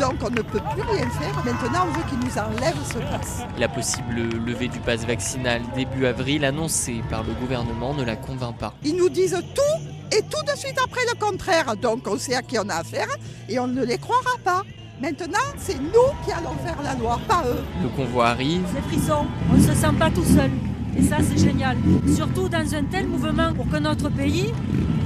[0.00, 1.44] Donc on ne peut plus rien faire.
[1.44, 3.42] Maintenant, on veut qu'ils nous enlèvent ce passe.
[3.58, 8.56] La possible levée du pass vaccinal début avril annoncée par le gouvernement ne la convainc
[8.56, 8.74] pas.
[8.82, 11.76] Ils nous disent tout et tout de suite après le contraire.
[11.76, 13.08] Donc on sait à qui on a affaire
[13.48, 14.62] et on ne les croira pas.
[15.00, 17.62] Maintenant, c'est nous qui allons faire la loi, pas eux.
[17.82, 18.62] Le convoi arrive.
[18.74, 20.50] C'est frisson, on ne se sent pas tout seul.
[20.98, 21.78] Et ça, c'est génial.
[22.14, 24.52] Surtout dans un tel mouvement pour que notre pays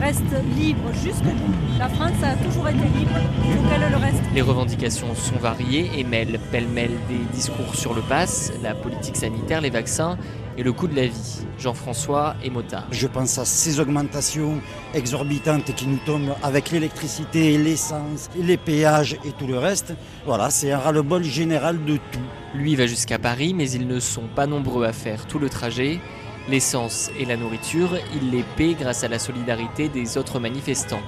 [0.00, 0.22] reste
[0.56, 1.54] libre jusqu'au bout.
[1.78, 3.12] La France a toujours été libre,
[3.44, 4.22] il faut qu'elle le reste.
[4.34, 9.60] Les revendications sont variées et mêlent pêle-mêle des discours sur le pass, la politique sanitaire,
[9.60, 10.18] les vaccins
[10.56, 11.46] et le coût de la vie.
[11.58, 12.86] Jean-François et Motard.
[12.90, 14.60] Je pense à ces augmentations
[14.94, 19.94] exorbitantes qui nous tombent avec l'électricité, l'essence, les péages et tout le reste.
[20.26, 22.20] Voilà, c'est un ras-le-bol général de tout.
[22.54, 26.00] Lui va jusqu'à Paris, mais ils ne sont pas nombreux à faire tout le trajet.
[26.48, 31.02] L'essence et la nourriture, il les paie grâce à la solidarité des autres manifestants.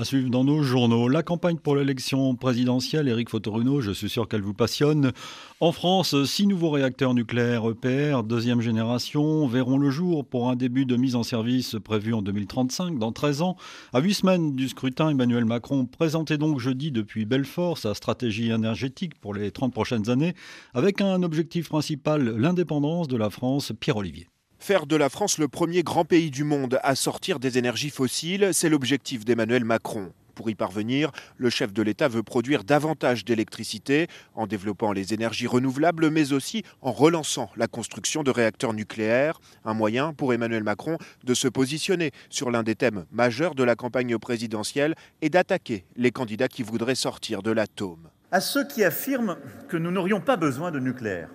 [0.00, 4.28] À suivre dans nos journaux, la campagne pour l'élection présidentielle, Éric Fotoruno, je suis sûr
[4.28, 5.10] qu'elle vous passionne.
[5.58, 10.86] En France, six nouveaux réacteurs nucléaires EPR, deuxième génération, verront le jour pour un début
[10.86, 13.56] de mise en service prévu en 2035, dans 13 ans.
[13.92, 19.18] À huit semaines du scrutin, Emmanuel Macron présentait donc jeudi depuis Belfort sa stratégie énergétique
[19.20, 20.34] pour les 30 prochaines années,
[20.74, 23.72] avec un objectif principal, l'indépendance de la France.
[23.80, 24.28] Pierre-Olivier.
[24.58, 28.50] Faire de la France le premier grand pays du monde à sortir des énergies fossiles,
[28.52, 30.12] c'est l'objectif d'Emmanuel Macron.
[30.34, 35.46] Pour y parvenir, le chef de l'État veut produire davantage d'électricité en développant les énergies
[35.46, 39.40] renouvelables, mais aussi en relançant la construction de réacteurs nucléaires.
[39.64, 43.74] Un moyen pour Emmanuel Macron de se positionner sur l'un des thèmes majeurs de la
[43.74, 48.08] campagne présidentielle et d'attaquer les candidats qui voudraient sortir de l'atome.
[48.30, 51.30] À ceux qui affirment que nous n'aurions pas besoin de nucléaire,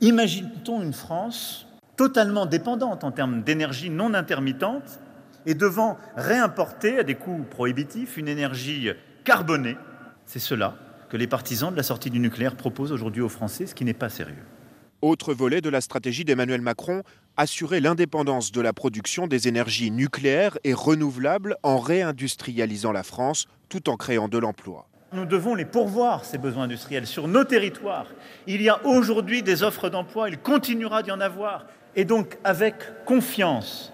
[0.00, 1.67] imagine-t-on une France
[1.98, 5.00] totalement dépendante en termes d'énergie non intermittente
[5.44, 8.90] et devant réimporter à des coûts prohibitifs une énergie
[9.24, 9.76] carbonée.
[10.24, 10.76] C'est cela
[11.10, 13.94] que les partisans de la sortie du nucléaire proposent aujourd'hui aux Français, ce qui n'est
[13.94, 14.44] pas sérieux.
[15.02, 17.02] Autre volet de la stratégie d'Emmanuel Macron,
[17.36, 23.88] assurer l'indépendance de la production des énergies nucléaires et renouvelables en réindustrialisant la France tout
[23.88, 24.86] en créant de l'emploi.
[25.12, 28.08] Nous devons les pourvoir, ces besoins industriels, sur nos territoires.
[28.46, 31.66] Il y a aujourd'hui des offres d'emploi, il continuera d'y en avoir.
[31.96, 32.74] Et donc, avec
[33.04, 33.92] confiance,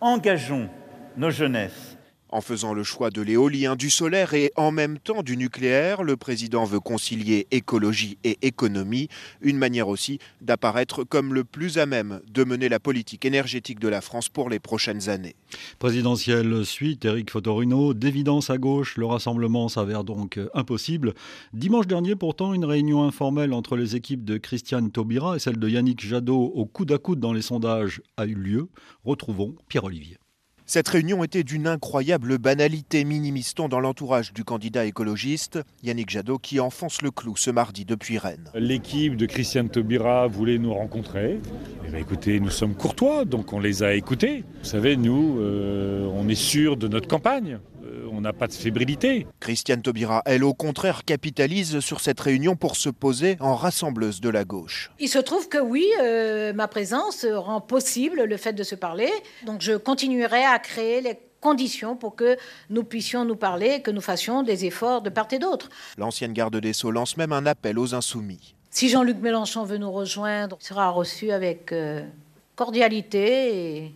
[0.00, 0.68] engageons
[1.16, 1.85] nos jeunesses
[2.28, 6.16] en faisant le choix de l'éolien, du solaire et en même temps du nucléaire, le
[6.16, 9.08] président veut concilier écologie et économie,
[9.40, 13.88] une manière aussi d'apparaître comme le plus à même de mener la politique énergétique de
[13.88, 15.36] la France pour les prochaines années.
[15.78, 21.14] Présidentielle suite, Éric Fotorino, d'évidence à gauche, le rassemblement s'avère donc impossible.
[21.52, 25.68] Dimanche dernier, pourtant, une réunion informelle entre les équipes de Christiane Taubira et celle de
[25.68, 28.68] Yannick Jadot au coude à coude dans les sondages a eu lieu.
[29.04, 30.18] Retrouvons Pierre-Olivier.
[30.68, 36.58] Cette réunion était d'une incroyable banalité, minimise-t-on dans l'entourage du candidat écologiste, Yannick Jadot, qui
[36.58, 38.50] enfonce le clou ce mardi depuis Rennes.
[38.52, 41.38] L'équipe de Christiane Taubira voulait nous rencontrer.
[41.86, 44.42] Eh bien, écoutez, nous sommes courtois, donc on les a écoutés.
[44.64, 47.60] Vous savez, nous, euh, on est sûr de notre campagne
[48.10, 49.26] on n'a pas de fébrilité.
[49.40, 54.28] Christiane Taubira, elle, au contraire, capitalise sur cette réunion pour se poser en rassembleuse de
[54.28, 54.90] la gauche.
[54.98, 59.10] Il se trouve que oui, euh, ma présence rend possible le fait de se parler.
[59.44, 62.36] Donc je continuerai à créer les conditions pour que
[62.70, 65.68] nous puissions nous parler, que nous fassions des efforts de part et d'autre.
[65.98, 68.54] L'ancienne garde des Sceaux lance même un appel aux insoumis.
[68.70, 72.04] Si Jean-Luc Mélenchon veut nous rejoindre, il sera reçu avec euh,
[72.56, 73.92] cordialité et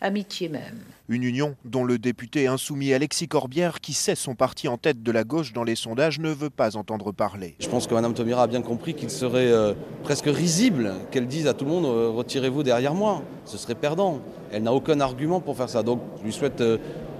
[0.00, 0.82] amitié même.
[1.10, 5.12] Une union dont le député insoumis Alexis Corbière, qui sait son parti en tête de
[5.12, 7.56] la gauche dans les sondages, ne veut pas entendre parler.
[7.60, 11.46] Je pense que Mme Tomira a bien compris qu'il serait euh, presque risible qu'elle dise
[11.46, 13.22] à tout le monde euh, retirez-vous derrière moi.
[13.44, 14.20] Ce serait perdant.
[14.50, 15.82] Elle n'a aucun argument pour faire ça.
[15.82, 16.78] Donc je lui souhaite euh,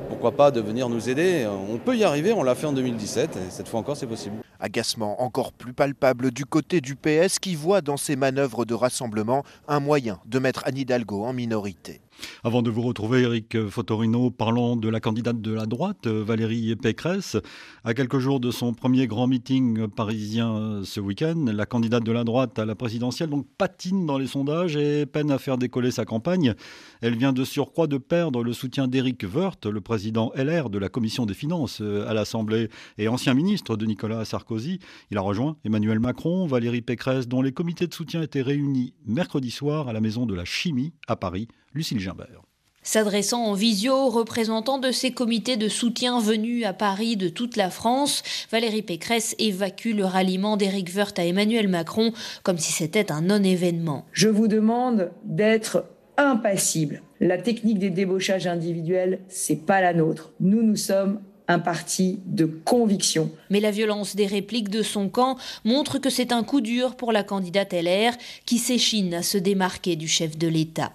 [0.08, 1.46] pourquoi pas de venir nous aider.
[1.70, 4.36] On peut y arriver, on l'a fait en 2017 et cette fois encore c'est possible.
[4.60, 9.44] Agacement encore plus palpable du côté du PS qui voit dans ces manœuvres de rassemblement
[9.68, 12.00] un moyen de mettre Anne Hidalgo en minorité.
[12.42, 17.36] Avant de vous retrouver, Eric Fotorino, parlons de la candidate de la droite, Valérie Pécresse.
[17.84, 22.24] À quelques jours de son premier grand meeting parisien ce week-end, la candidate de la
[22.24, 26.04] droite à la présidentielle donc patine dans les sondages et peine à faire décoller sa
[26.04, 26.54] campagne.
[27.00, 30.88] Elle vient de surcroît de perdre le soutien d'Éric Woerth, le président LR de la
[30.88, 34.78] commission des finances à l'Assemblée et ancien ministre de Nicolas Sarkozy.
[35.10, 39.50] Il a rejoint Emmanuel Macron, Valérie Pécresse, dont les comités de soutien étaient réunis mercredi
[39.50, 41.48] soir à la Maison de la Chimie à Paris.
[41.74, 42.42] Lucille Gimbert.
[42.82, 47.56] S'adressant en visio aux représentants de ces comités de soutien venus à Paris de toute
[47.56, 53.10] la France, Valérie Pécresse évacue le ralliement d'Éric Woerth à Emmanuel Macron comme si c'était
[53.10, 54.04] un non-événement.
[54.12, 55.86] Je vous demande d'être
[56.18, 57.02] impassible.
[57.20, 60.32] La technique des débauchages individuels, c'est pas la nôtre.
[60.40, 63.30] Nous, nous sommes un parti de conviction.
[63.50, 67.12] Mais la violence des répliques de son camp montre que c'est un coup dur pour
[67.12, 68.12] la candidate LR
[68.46, 70.92] qui s'échine à se démarquer du chef de l'État.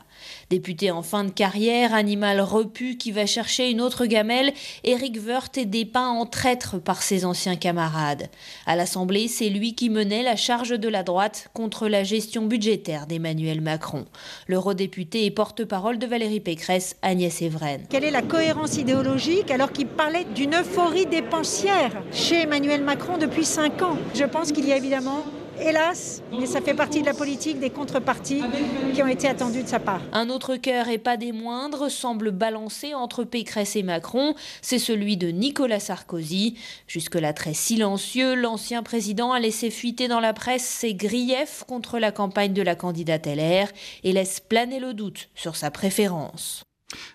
[0.50, 4.54] Député en fin de carrière, animal repu qui va chercher une autre gamelle,
[4.84, 8.30] Éric Woerth est dépeint en traître par ses anciens camarades.
[8.66, 13.08] À l'Assemblée, c'est lui qui menait la charge de la droite contre la gestion budgétaire
[13.08, 14.06] d'Emmanuel Macron.
[14.48, 17.84] L'eurodéputé et porte-parole de Valérie Pécresse, Agnès Evren.
[17.90, 23.46] Quelle est la cohérence idéologique alors qu'il parlait d'une euphorie dépensière chez Emmanuel Macron depuis
[23.46, 23.98] cinq ans?
[24.16, 25.24] Je pense qu'il y a évidemment
[25.62, 28.44] hélas, mais ça fait partie de la politique des contreparties
[28.94, 30.02] qui ont été attendues de sa part.
[30.14, 34.36] Un autre cœur, et pas des moindres, semble balancer entre Pécresse et Macron.
[34.62, 36.58] C'est celui de Nicolas Sarkozy.
[36.88, 42.12] Jusque-là très silencieux, l'ancien président a laissé fuiter dans la presse ses griefs contre la
[42.12, 43.68] campagne de la candidate LR
[44.04, 46.64] et laisse planer le doute sur sa préférence.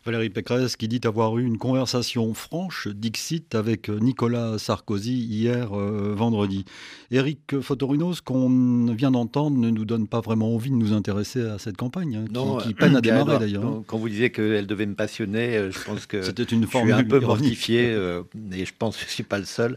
[0.04, 6.14] Valérie Pécresse qui dit avoir eu une conversation franche, Dixit, avec Nicolas Sarkozy hier euh,
[6.16, 6.64] vendredi.
[7.10, 11.42] Éric Fotorino, ce qu'on vient d'entendre ne nous donne pas vraiment envie de nous intéresser
[11.42, 13.82] à cette campagne, hein, non, qui, peine à démarrer d'ailleurs.
[13.86, 16.94] Quand vous disiez qu'elle devait me passionner, euh, je pense que c'était une forme je
[16.94, 19.76] suis un peu mortifié, euh, et je pense que je ne suis pas le seul,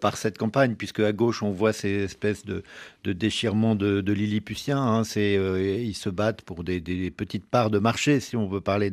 [0.00, 2.62] par cette campagne, puisque à gauche on voit ces espèces de,
[3.04, 4.78] de déchirements de, de Lilliputiens.
[4.78, 8.92] Hein, ils se battent pour des, petites parts de marché, si on veut parler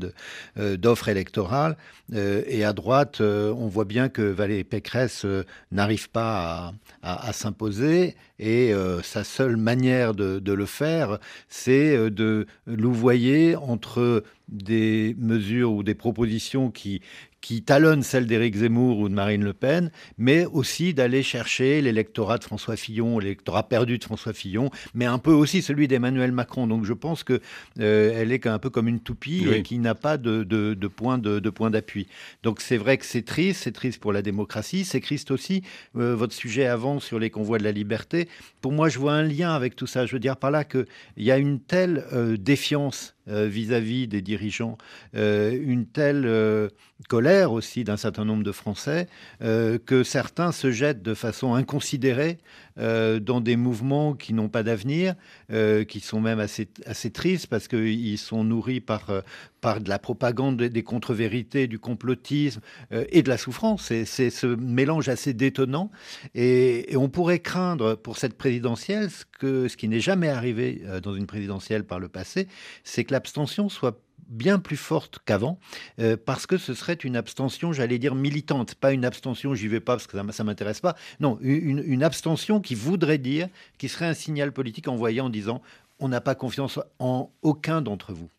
[0.57, 1.77] euh, d'offres électorales.
[2.13, 5.25] Euh, et à droite, euh, on voit bien que Valérie Pécresse
[5.71, 8.15] n'arrive pas à, s'imposer.
[8.39, 15.83] Et sa seule manière de, de le faire, c'est de louvoyer entre des mesures ou
[15.83, 17.01] des propositions qui,
[17.43, 22.37] qui talonne celle d'Éric Zemmour ou de Marine Le Pen, mais aussi d'aller chercher l'électorat
[22.37, 26.67] de François Fillon, l'électorat perdu de François Fillon, mais un peu aussi celui d'Emmanuel Macron.
[26.67, 27.41] Donc je pense que
[27.81, 31.17] euh, elle est un peu comme une toupie et qui n'a pas de, de, point
[31.17, 32.07] de, point d'appui.
[32.43, 35.63] Donc c'est vrai que c'est triste, c'est triste pour la démocratie, c'est triste aussi
[35.97, 38.29] euh, votre sujet avant sur les convois de la liberté.
[38.61, 40.05] Pour moi, je vois un lien avec tout ça.
[40.05, 40.85] Je veux dire par là qu'il
[41.17, 44.77] y a une telle euh, défiance euh, vis-à-vis des dirigeants,
[45.15, 46.67] euh, une telle euh,
[47.07, 49.07] colère aussi d'un certain nombre de Français
[49.39, 52.37] que certains se jettent de façon inconsidérée
[52.77, 55.15] dans des mouvements qui n'ont pas d'avenir,
[55.87, 59.11] qui sont même assez, assez tristes parce qu'ils sont nourris par,
[59.61, 63.91] par de la propagande, des contre-vérités, du complotisme et de la souffrance.
[64.05, 65.91] C'est ce mélange assez détonnant.
[66.35, 70.81] Et, et, on pourrait craindre pour cette présidentielle, ce, que, ce qui n'est jamais arrivé
[71.01, 72.47] dans une présidentielle par le passé,
[72.83, 75.59] c'est que l'abstention soit bien plus forte qu'avant,
[75.99, 79.79] euh, parce que ce serait une abstention, j'allais dire, militante, pas une abstention, j'y vais
[79.79, 83.89] pas parce que ça ne m'intéresse pas, non, une, une, abstention qui voudrait dire, qui
[83.89, 85.61] serait un signal politique envoyé en disant,
[85.99, 88.29] on n'a pas confiance en aucun d'entre vous.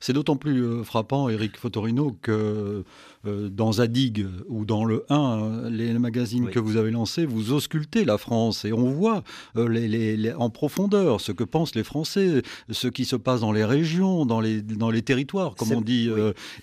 [0.00, 2.84] C'est d'autant plus euh, frappant, Eric Fotorino, que
[3.26, 8.04] euh, dans Zadig ou dans le 1, les magazines que vous avez lancés, vous auscultez
[8.04, 9.22] la France et on voit
[9.56, 14.26] euh, en profondeur ce que pensent les Français, ce qui se passe dans les régions,
[14.26, 16.10] dans les, dans les territoires, comme on dit.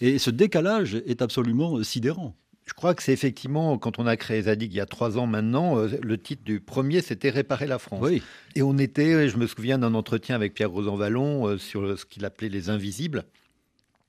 [0.02, 2.36] et ce décalage est absolument sidérant.
[2.70, 5.26] Je crois que c'est effectivement, quand on a créé Zadig il y a trois ans
[5.26, 8.08] maintenant, euh, le titre du premier, c'était Réparer la France.
[8.54, 12.26] Et on était, je me souviens d'un entretien avec Pierre Rosanvallon euh, sur ce qu'il
[12.26, 13.24] appelait les invisibles.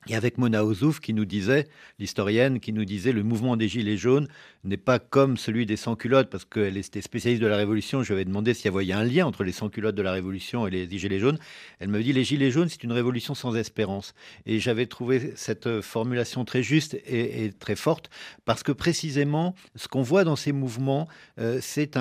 [0.08, 1.68] Et avec Mona Ozouf qui nous disait,
[1.98, 4.28] l'historienne, qui nous disait le mouvement des Gilets jaunes
[4.64, 8.02] n'est pas comme celui des sans-culottes, parce qu'elle était spécialiste de la Révolution.
[8.02, 10.66] Je lui avais demandé s'il y avait un lien entre les sans-culottes de la Révolution
[10.66, 11.38] et les Gilets jaunes.
[11.78, 14.14] Elle me dit les Gilets jaunes, c'est une révolution sans espérance.
[14.46, 18.10] Et j'avais trouvé cette formulation très juste et, très forte,
[18.44, 21.98] parce que précisément, ce qu'on voit dans ces mouvements, euh, c'est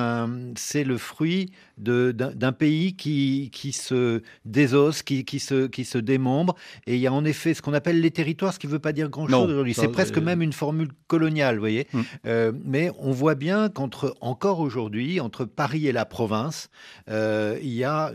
[0.55, 6.55] c'est le fruit d'un pays qui, qui se désosse, qui, qui, se, qui se démembre.
[6.87, 8.79] Et il y a en effet ce qu'on appelle les territoires, ce qui ne veut
[8.79, 9.73] pas dire grand-chose aujourd'hui.
[9.73, 11.87] C'est presque euh, même une formule coloniale, vous voyez.
[12.25, 16.69] Euh, mais on voit bien qu'entre encore aujourd'hui, entre Paris et la province,
[17.09, 18.11] euh, il y a,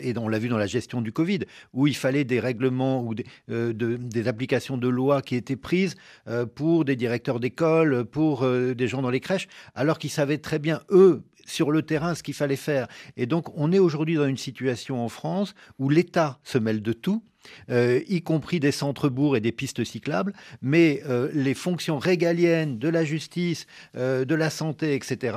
[0.00, 1.40] et on l'a vu dans la gestion du Covid,
[1.72, 5.96] où il fallait des règlements ou des, des applications de loi qui étaient prises
[6.54, 10.80] pour des directeurs d'école, pour des gens dans les crèches, alors qu'ils savaient très bien,
[10.90, 12.86] eux, sur le terrain ce qu'il fallait faire.
[13.16, 16.92] Et donc, on est aujourd'hui dans une situation en France où l'État se mêle de
[16.92, 17.22] tout
[17.70, 22.88] euh, y compris des centres-bourgs et des pistes cyclables, mais euh, les fonctions régaliennes de
[22.88, 25.36] la justice, euh, de la santé, etc.,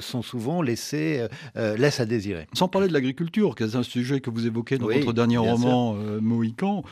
[0.00, 2.46] sont souvent laissées, laissent à désirer.
[2.52, 5.94] Sans parler de l'agriculture, qui est un sujet que vous évoquez dans votre dernier roman,
[6.20, 6.82] Mohican,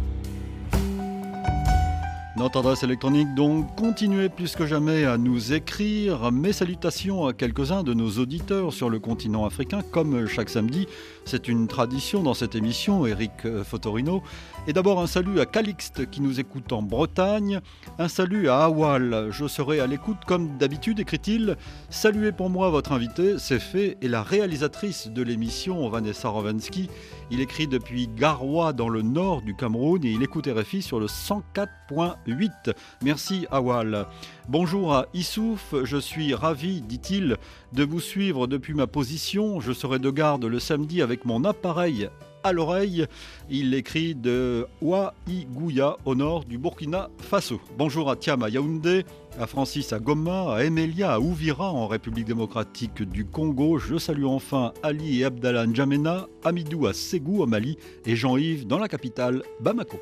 [2.37, 6.31] Notre adresse électronique donc, continuez plus que jamais à nous écrire.
[6.31, 10.87] Mes salutations à quelques-uns de nos auditeurs sur le continent africain, comme chaque samedi.
[11.27, 13.33] C'est une tradition dans cette émission, Eric
[13.65, 14.23] Fotorino.
[14.65, 17.59] Et d'abord un salut à Calixte qui nous écoute en Bretagne.
[17.99, 19.27] Un salut à Awal.
[19.31, 21.57] Je serai à l'écoute comme d'habitude, écrit-il.
[21.89, 26.89] Saluez pour moi votre invité, c'est fait, et la réalisatrice de l'émission, Vanessa Rovensky.
[27.29, 31.07] Il écrit depuis Garoua dans le nord du Cameroun et il écoute RFI sur le
[31.07, 32.73] 104.8.
[33.03, 34.05] Merci Awal.
[34.47, 37.35] Bonjour à Issouf, je suis ravi, dit-il,
[37.73, 39.59] de vous suivre depuis ma position.
[39.59, 42.09] Je serai de garde le samedi avec mon appareil
[42.43, 43.05] à l'oreille.
[43.49, 47.59] Il écrit de Ouaigouya au nord du Burkina Faso.
[47.77, 49.05] Bonjour à Tiam à Yaoundé,
[49.39, 53.77] à Francis à Goma, à Emelia à Ouvira en République démocratique du Congo.
[53.77, 58.79] Je salue enfin Ali et Abdallah N'Djamena, Amidou à Ségou au Mali et Jean-Yves dans
[58.79, 59.97] la capitale Bamako.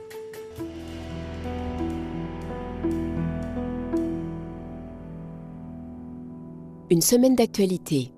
[6.92, 8.15] Une semaine d'actualité.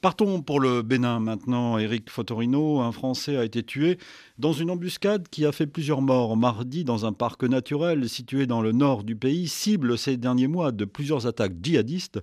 [0.00, 1.76] Partons pour le Bénin maintenant.
[1.76, 3.98] Eric Fotorino, un Français, a été tué
[4.38, 8.62] dans une embuscade qui a fait plusieurs morts mardi dans un parc naturel situé dans
[8.62, 12.18] le nord du pays, cible ces derniers mois de plusieurs attaques djihadistes.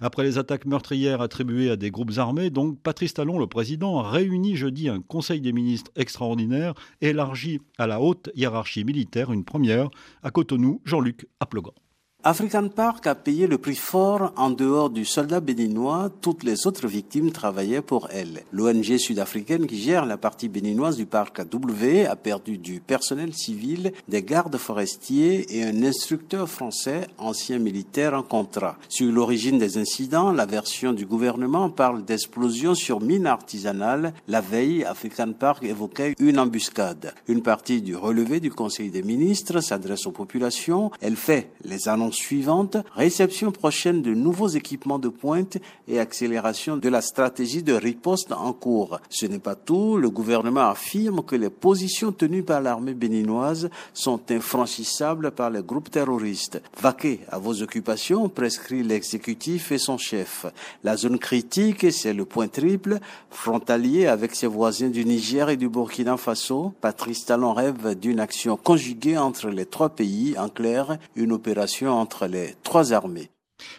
[0.00, 4.10] Après les attaques meurtrières attribuées à des groupes armés, donc Patrice Talon, le président, a
[4.10, 9.88] réuni jeudi un conseil des ministres extraordinaire élargi à la haute hiérarchie militaire, une première
[10.24, 11.74] à Cotonou, Jean-Luc Aplogan.
[12.22, 16.10] African Park a payé le prix fort en dehors du soldat béninois.
[16.20, 18.42] Toutes les autres victimes travaillaient pour elle.
[18.52, 23.94] L'ONG sud-africaine qui gère la partie béninoise du parc W a perdu du personnel civil,
[24.06, 28.76] des gardes forestiers et un instructeur français, ancien militaire en contrat.
[28.90, 34.12] Sur l'origine des incidents, la version du gouvernement parle d'explosion sur mine artisanale.
[34.28, 37.14] La veille, African Park évoquait une embuscade.
[37.28, 40.90] Une partie du relevé du Conseil des ministres s'adresse aux populations.
[41.00, 45.58] Elle fait les annonces suivante, réception prochaine de nouveaux équipements de pointe
[45.88, 49.00] et accélération de la stratégie de riposte en cours.
[49.08, 54.20] Ce n'est pas tout, le gouvernement affirme que les positions tenues par l'armée béninoise sont
[54.30, 56.62] infranchissables par les groupes terroristes.
[56.80, 60.46] Vaquez à vos occupations, prescrit l'exécutif et son chef.
[60.84, 62.98] La zone critique, c'est le point triple,
[63.30, 66.72] frontalier avec ses voisins du Niger et du Burkina Faso.
[66.80, 72.26] Patrice Talon rêve d'une action conjuguée entre les trois pays, en clair, une opération entre
[72.26, 73.30] les trois armées.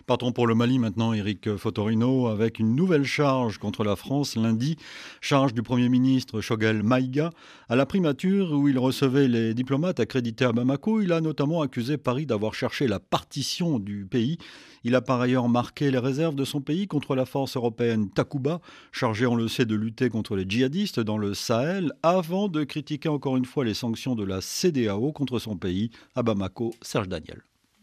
[0.06, 4.78] Partons pour le Mali maintenant, Eric Fotorino, avec une nouvelle charge contre la France lundi,
[5.22, 7.32] charge du Premier ministre Shogel Maïga.
[7.70, 11.98] À la primature où il recevait les diplomates accrédités à Bamako, il a notamment accusé
[11.98, 14.38] Paris d'avoir cherché la partition du pays.
[14.84, 18.62] Il a par ailleurs marqué les réserves de son pays contre la force européenne Takuba,
[18.92, 23.10] chargée, on le sait, de lutter contre les djihadistes dans le Sahel, avant de critiquer
[23.10, 27.42] encore une fois les sanctions de la CDAO contre son pays, à Bamako, Serge Daniel.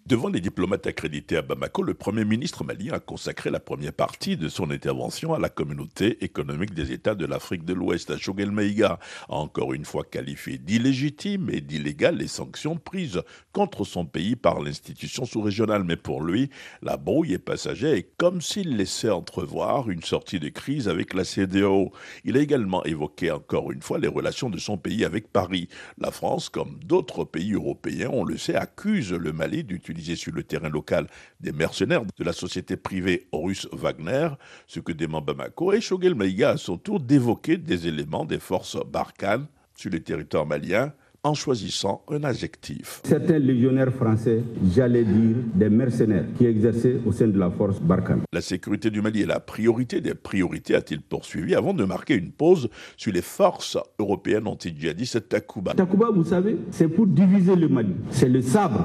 [0.09, 4.39] Devant les diplomates accrédités à Bamako, le Premier ministre malien a consacré la première partie
[4.39, 8.99] de son intervention à la communauté économique des États de l'Afrique de l'Ouest, à a
[9.29, 13.21] encore une fois qualifié d'illégitime et d'illégale les sanctions prises
[13.53, 15.85] contre son pays par l'institution sous-régionale.
[15.85, 16.49] Mais pour lui,
[16.81, 21.25] la brouille est passagère et comme s'il laissait entrevoir une sortie de crise avec la
[21.25, 21.93] CDO.
[22.25, 25.69] Il a également évoqué encore une fois les relations de son pays avec Paris.
[25.99, 30.43] La France, comme d'autres pays européens, on le sait, accuse le Mali d'utiliser sur le
[30.43, 31.07] terrain local
[31.41, 34.29] des mercenaires de la société privée Horus Wagner,
[34.67, 38.77] ce que dément Bamako, et Shogel Maïga à son tour d'évoquer des éléments des forces
[38.91, 39.47] Barkhane
[39.77, 40.93] sur le territoire malien
[41.25, 43.01] en choisissant un adjectif.
[43.05, 44.43] Certains légionnaires français,
[44.75, 48.21] j'allais dire des mercenaires qui exerçaient au sein de la force Barkhane.
[48.33, 52.31] La sécurité du Mali est la priorité des priorités, a-t-il poursuivi, avant de marquer une
[52.31, 55.75] pause sur les forces européennes anti-djihadistes Takuba.
[55.75, 57.95] Takuba, vous savez, c'est pour diviser le Mali.
[58.11, 58.85] C'est le sabre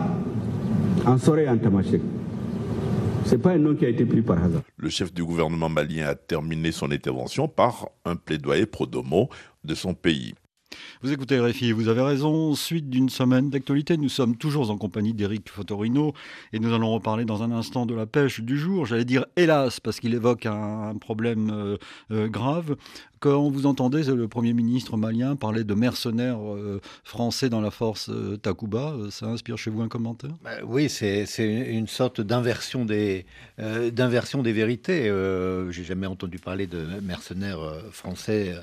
[1.05, 2.01] en Soré en Tamashek.
[3.25, 4.61] C'est pas un nom qui a été pris par hasard.
[4.77, 9.29] Le chef du gouvernement malien a terminé son intervention par un plaidoyer pro domo
[9.63, 10.33] de son pays.
[11.01, 12.55] Vous écoutez RFI, vous avez raison.
[12.55, 16.13] Suite d'une semaine d'actualité, nous sommes toujours en compagnie d'Éric Fotorino
[16.51, 18.85] et nous allons reparler dans un instant de la pêche du jour.
[18.85, 21.77] J'allais dire hélas, parce qu'il évoque un, problème euh,
[22.11, 22.75] euh, grave.
[23.23, 28.11] Quand vous entendez le Premier ministre malien parler de mercenaires euh, français dans la force
[28.41, 30.31] Takuba, ça inspire chez vous un commentaire?
[30.43, 33.25] Bah, Oui, c'est une sorte d'inversion des,
[33.57, 35.09] d'inversion des vérités.
[35.69, 37.61] J'ai jamais entendu parler de mercenaires
[37.93, 38.55] français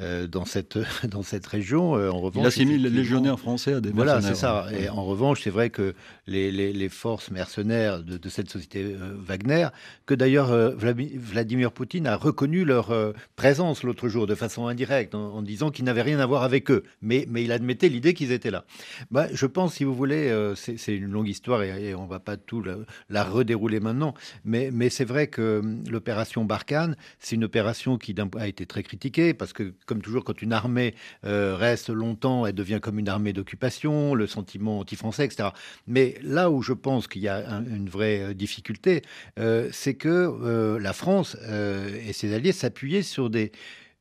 [0.00, 1.92] dans cette, dans cette région.
[1.92, 4.20] en revanche, il assimile les légionnaires français à des mercenaires.
[4.20, 4.66] Voilà, c'est ça.
[4.76, 5.94] Et en revanche, c'est vrai que
[6.26, 9.68] les, les, forces mercenaires de, de cette société Wagner,
[10.06, 12.92] que d'ailleurs Vladimir Poutine a reconnu leur
[13.36, 16.84] présence l'autre jour de façon indirecte, en, disant qu'il n'avait rien à voir avec eux,
[17.02, 18.64] mais, mais il admettait l'idée qu'ils étaient là.
[19.10, 22.36] Bah, je pense, si vous voulez, c'est une longue histoire et, on ne va pas
[22.36, 22.62] tout
[23.08, 28.14] la, redérouler maintenant, mais, mais c'est vrai que hum, l'opération Barkhane, c'est une opération qui
[28.36, 30.94] a été très critiquée parce que, comme toujours, quand une armée
[31.24, 35.50] euh, reste longtemps, elle devient comme une armée d'occupation, le sentiment anti-français, etc.
[35.86, 39.02] Mais là où je pense qu'il y a une vraie euh, difficulté,
[39.38, 43.52] euh, c'est que la France et ses alliés s'appuyaient sur des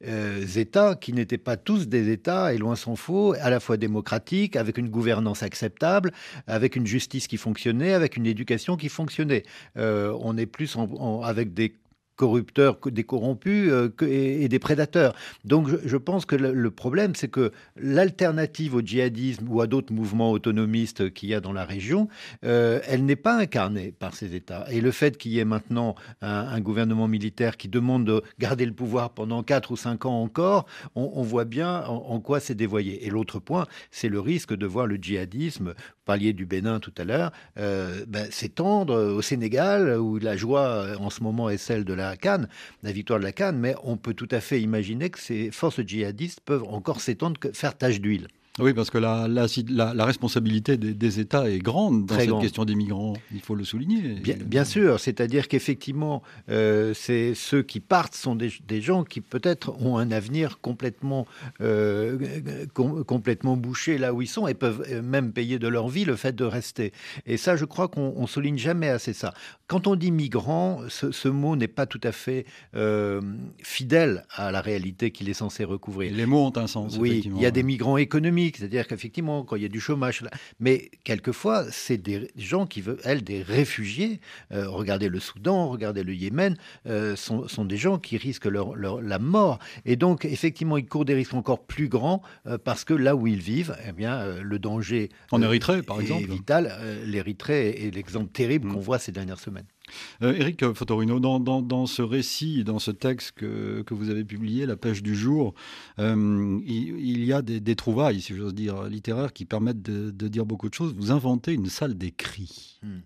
[0.02, 4.56] États qui n'étaient pas tous des États, et loin s'en faut, à la fois démocratiques,
[4.56, 6.12] avec une gouvernance acceptable,
[6.48, 9.44] avec une justice qui fonctionnait, avec une éducation qui fonctionnait.
[9.76, 10.78] on est plus
[11.24, 11.76] avec des
[12.20, 15.16] corrupteurs, des corrompus euh, et, des prédateurs.
[15.46, 20.32] Donc je, pense que le, problème, c'est que l'alternative au djihadisme ou à d'autres mouvements
[20.32, 22.10] autonomistes qu'il y a dans la région,
[22.44, 24.66] euh, elle n'est pas incarnée par ces États.
[24.70, 28.74] Et le fait qu'il y ait maintenant un, gouvernement militaire qui demande de garder le
[28.74, 30.66] pouvoir pendant 4 ou 5 ans encore,
[30.96, 33.06] on, voit bien en, quoi c'est dévoyé.
[33.06, 35.74] Et l'autre point, c'est le risque de voir le djihadisme
[36.10, 41.12] parliez du Bénin tout à l'heure, euh, ben, s'étendre au Sénégal, où la joie en
[41.12, 42.48] ce moment est celle de la Cannes,
[42.84, 45.82] la victoire de la Cannes, mais on peut tout à fait imaginer que ces forces
[45.82, 48.28] djihadistes peuvent encore s'étendre, faire tache d'huile.
[48.60, 53.14] Oui, parce que la, la, responsabilité des, États est grande dans cette question des migrants,
[53.34, 54.22] il faut le souligner.
[54.46, 59.98] Bien, sûr, c'est-à-dire qu'effectivement, euh, c'est ceux qui partent sont des, gens qui peut-être ont
[59.98, 61.26] un avenir complètement,
[61.62, 62.18] euh,
[62.74, 66.16] complètement bouché là où ils sont et peuvent euh, même payer de leur vie le
[66.16, 66.94] fait de rester.
[67.26, 69.34] Et ça, je crois qu'on souligne jamais assez ça.
[69.68, 72.46] Quand on dit migrant, ce, mot n'est pas tout à fait
[73.62, 76.14] fidèle à la réalité qu'il est censé recouvrir.
[76.14, 76.98] Les mots ont un sens.
[76.98, 80.24] Oui, il y a des migrants économiques c'est-à-dire qu'effectivement, quand il y a du chômage,
[80.60, 84.20] mais quelquefois, c'est des gens qui veulent, elles, des réfugiés.
[84.52, 86.56] Euh, regardez le Soudan, regardez le Yémen,
[86.88, 89.60] euh, sont, des gens qui risquent leur, la mort.
[89.86, 93.28] Et donc, effectivement, ils courent des risques encore plus grands euh, parce que là où
[93.28, 95.10] ils vivent, eh bien, le danger.
[95.32, 96.24] En Érythrée, par exemple.
[96.24, 96.74] Est vital.
[97.06, 98.84] L'Érythrée est l'exemple terrible qu'on mm.
[98.84, 99.66] voit ces dernières semaines.
[100.22, 105.02] Eric euh, Fotorino, dans, ce récit, dans ce texte que, vous avez publié, La pêche
[105.02, 105.54] du jour,
[106.00, 110.70] euh, il, y a des, trouvailles, si j'ose dire, littéraires qui permettent de, dire beaucoup
[110.70, 110.94] de choses.
[110.96, 112.80] Vous inventez une salle d'écrit.
[112.84, 113.00] Hmm.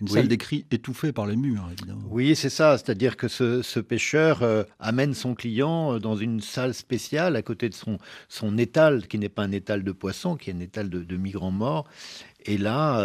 [0.00, 2.08] Une salle d'écrit étouffée par les murs, évidemment.
[2.08, 2.78] Oui, c'est ça.
[2.78, 7.74] C'est-à-dire que ce, pêcheur euh, amène son client dans une salle spéciale à côté de
[7.74, 11.16] son, son étal, qui n'est pas un étal de poissons, qui est un étal de,
[11.18, 11.86] migrants morts.
[12.46, 13.04] Et là,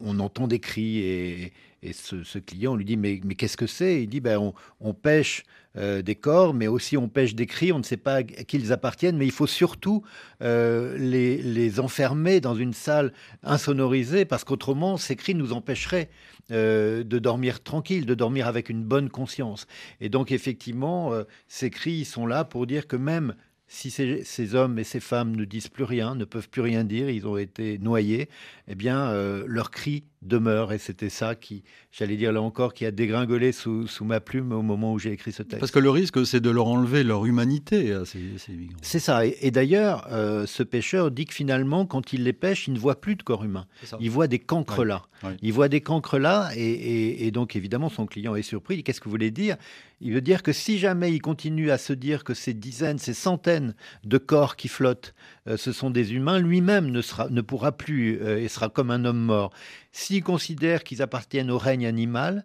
[0.00, 1.52] on entend des cris et,
[1.82, 4.02] et ce, client, lui dit Mais, mais qu'est-ce que c'est?
[4.02, 5.44] Il dit ben, on, pêche
[5.76, 7.72] euh, des corps, mais aussi on pêche des cris.
[7.72, 10.02] On ne sait pas à qui ils appartiennent, mais il faut surtout
[10.42, 13.12] euh, les, les, enfermer dans une salle
[13.42, 16.10] insonorisée, parce qu'autrement, ces cris nous empêcheraient
[16.50, 19.66] euh, de dormir tranquille, de dormir avec une bonne conscience.
[20.00, 21.12] Et donc, effectivement,
[21.48, 23.34] ces cris sont là pour dire que même
[23.72, 26.82] si ces, ces, hommes et ces femmes ne disent plus rien, ne peuvent plus rien
[26.82, 28.28] dire, ils ont été noyés,
[28.70, 29.12] eh bien,
[29.46, 30.72] leurs cris demeure.
[30.72, 31.62] Et c'était ça qui,
[31.92, 35.32] j'allais dire là encore, qui a dégringolé sous, ma plume au moment où j'ai écrit
[35.32, 35.60] ce texte.
[35.60, 38.18] Parce que le risque, c'est de leur enlever leur humanité à ces,
[38.48, 38.78] migrants.
[38.82, 39.24] C'est ça.
[39.26, 43.00] Et, d'ailleurs, euh, ce pêcheur dit que finalement, quand il les pêche, il ne voit
[43.00, 43.66] plus de corps humain.
[44.00, 45.02] Il voit des cancres là.
[45.42, 46.50] Il voit des cancres là.
[46.56, 48.82] Et, donc, évidemment, son client est surpris.
[48.82, 49.56] Qu'est-ce que vous voulez dire?
[50.02, 53.12] Il veut dire que si jamais il continue à se dire que ces dizaines, ces
[53.12, 58.20] centaines de corps qui flottent, euh, ce sont des humains, lui-même ne, ne pourra plus
[58.20, 59.52] euh, et sera comme un homme mort.
[59.92, 62.44] S'il considère qu'ils appartiennent au règne animal,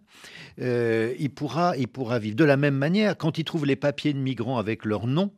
[0.60, 2.36] euh, il, pourra, il pourra vivre.
[2.36, 5.32] De la même manière, quand il trouve les papiers de migrants avec leur nom,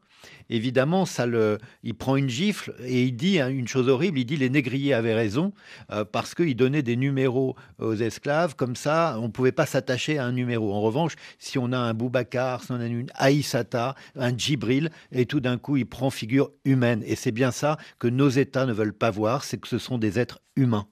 [0.51, 4.19] évidemment, ça le, il prend une gifle et il dit hein, une chose horrible.
[4.19, 5.53] Il dit les négriers avaient raison
[5.93, 8.57] euh, parce qu'ils donnaient des numéros aux esclaves.
[8.57, 10.73] Comme ça, on ne pouvait pas s'attacher à un numéro.
[10.73, 15.27] En revanche, si on a un Boubacar, si on a une Aïssata, un Djibril, et
[15.27, 17.03] tout d'un coup, il prend figure humaine.
[17.07, 19.99] Et c'est bien ça que nos États ne veulent pas voir, c'est que ce sont
[19.99, 20.87] des êtres humains.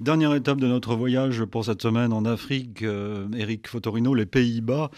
[0.00, 4.90] Dernière étape de notre voyage pour cette semaine en Afrique, Eric euh, Fotorino, les Pays-Bas.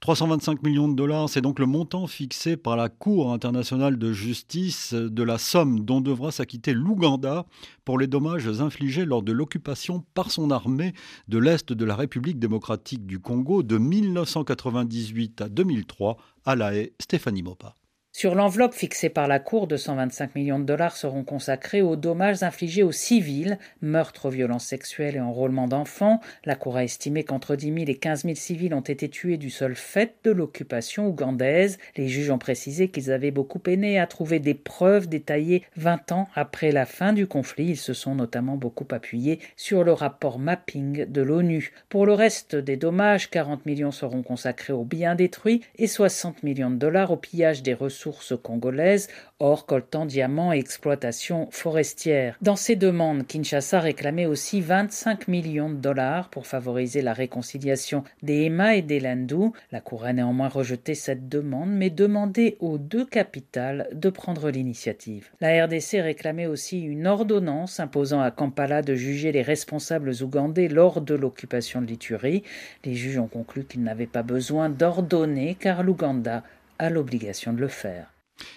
[0.00, 4.94] 325 millions de dollars, c'est donc le montant fixé par la Cour internationale de justice
[4.94, 7.44] de la somme dont devra s'acquitter l'Ouganda
[7.84, 10.94] pour les dommages infligés lors de l'occupation par son armée
[11.28, 16.92] de l'Est de la République démocratique du Congo de 1998 à 2003 à La Haye,
[16.98, 17.76] Stéphanie Mopa.
[18.12, 22.82] Sur l'enveloppe fixée par la Cour, 225 millions de dollars seront consacrés aux dommages infligés
[22.82, 26.20] aux civils, meurtres, violences sexuelles et enrôlement d'enfants.
[26.44, 29.48] La Cour a estimé qu'entre 10 000 et 15 000 civils ont été tués du
[29.48, 31.78] seul fait de l'occupation ougandaise.
[31.96, 36.28] Les juges ont précisé qu'ils avaient beaucoup peiné à trouver des preuves détaillées 20 ans
[36.34, 37.68] après la fin du conflit.
[37.68, 41.72] Ils se sont notamment beaucoup appuyés sur le rapport mapping de l'ONU.
[41.88, 46.70] Pour le reste des dommages, 40 millions seront consacrés aux biens détruits et 60 millions
[46.70, 49.08] de dollars au pillage des ressources sources congolaises,
[49.40, 52.36] or coltan, diamants et exploitation forestière.
[52.40, 58.44] Dans ces demandes, Kinshasa réclamait aussi 25 millions de dollars pour favoriser la réconciliation des
[58.44, 59.50] Hema et des Lendu.
[59.70, 65.28] La Cour a néanmoins rejeté cette demande, mais demandé aux deux capitales de prendre l'initiative.
[65.40, 71.00] La RDC réclamait aussi une ordonnance imposant à Kampala de juger les responsables ougandais lors
[71.00, 72.42] de l'occupation de l'Iturie.
[72.84, 76.42] Les juges ont conclu qu'ils n'avaient pas besoin d'ordonner car l'Ouganda
[76.80, 78.10] a l'obligation de le faire.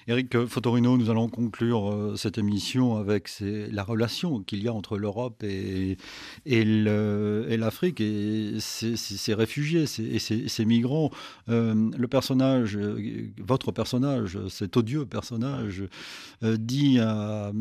[0.07, 4.97] Eric Fotorino, nous allons conclure euh, cette émission avec la relation qu'il y a entre
[4.97, 5.97] l'Europe et,
[6.45, 11.09] l'Afrique et, ces, réfugiés et ces, migrants.
[11.49, 12.77] Euh, le personnage,
[13.39, 15.83] votre personnage, cet odieux personnage,
[16.43, 17.51] euh, dit à,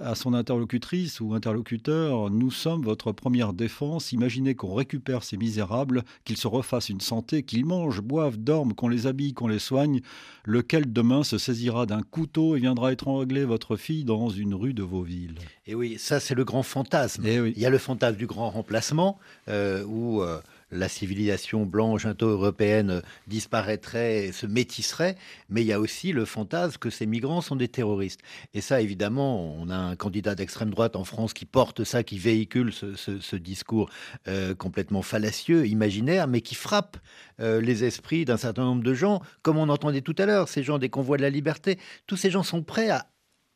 [0.00, 4.12] à, son interlocutrice ou interlocuteur Nous sommes votre première défense.
[4.12, 8.88] Imaginez qu'on récupère ces misérables, qu'ils se refassent une santé, qu'ils mangent, boivent, dorment, qu'on
[8.88, 10.00] les habille, qu'on les soigne.
[10.44, 14.82] Lequel demain se saisira d'un couteau et viendra étrangler votre fille dans une rue de
[14.82, 15.36] vos villes.
[15.66, 17.24] Et oui, ça c'est le grand fantasme.
[17.26, 19.18] Et Il y a le fantasme du grand remplacement
[19.48, 20.40] euh, où euh,
[20.72, 25.16] la civilisation blanche indo-européenne disparaîtrait se métisserait,
[25.48, 28.20] mais il y a aussi le fantasme que ces migrants sont des terroristes.
[28.54, 32.18] Et ça, évidemment, on a un candidat d'extrême droite en France qui porte ça, qui
[32.18, 33.90] véhicule ce, discours
[34.28, 36.96] euh, complètement fallacieux, imaginaire, mais qui frappe
[37.40, 40.62] euh, les esprits d'un certain nombre de gens, comme on entendait tout à l'heure, ces
[40.62, 41.78] gens des convois de la liberté.
[42.06, 43.06] Tous ces gens sont prêts à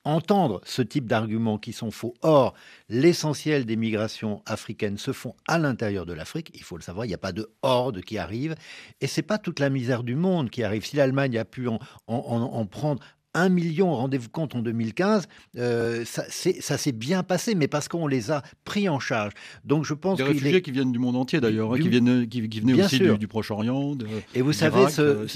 [0.06, 2.14] entendre ce type d'arguments qui sont faux.
[2.22, 2.54] Or,
[2.88, 6.50] l'essentiel des migrations africaines se font à l'intérieur de l'Afrique.
[6.54, 8.54] Il faut le savoir, il n'y a pas de horde qui arrive.
[9.00, 10.86] Et c'est pas toute la misère du monde qui arrive.
[10.86, 13.02] Si l'Allemagne a pu en, en prendre
[13.36, 15.28] 1 million, rendez-vous compte, en 2015,
[15.58, 16.28] euh, ça,
[16.78, 19.32] s'est bien passé, mais parce qu'on les a pris en charge.
[19.64, 22.40] Donc je pense Des réfugiés qui viennent du monde entier d'ailleurs, hein, qui, viennent, qui,
[22.40, 23.96] venaient aussi du, Proche-Orient,
[24.34, 25.26] Et vous savez, ce,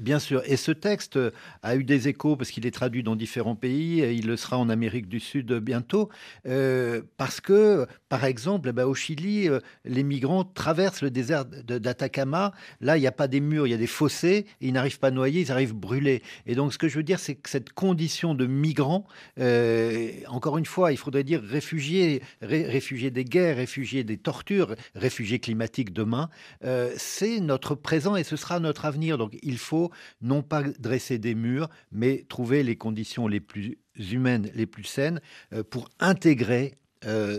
[0.00, 1.18] bien sûr, et ce texte
[1.62, 4.56] a eu des échos parce qu'il est traduit dans différents pays, et il le sera
[4.56, 6.08] en Amérique du Sud bientôt,
[6.46, 12.52] euh, parce que, par exemple, bah, au Chili, euh, les migrants traversent le désert d'Atacama.
[12.80, 15.08] Là, il n'y a pas des murs, il y a des fossés, ils n'arrivent pas
[15.08, 16.22] à noyer, ils arrivent brûlés.
[16.46, 19.04] Et donc, ce que je veux dire, c'est que cette condition de migrant,
[19.40, 25.40] euh, encore une fois, il faudrait dire réfugiés, réfugiés des guerres, réfugiés des tortures, réfugiés
[25.40, 26.30] climatiques demain,
[26.64, 29.18] euh, c'est notre présent et ce sera notre avenir.
[29.18, 29.90] Donc il faut
[30.22, 35.20] non pas dresser des murs, mais trouver les conditions les plus humaines, les plus saines
[35.52, 36.78] euh, pour intégrer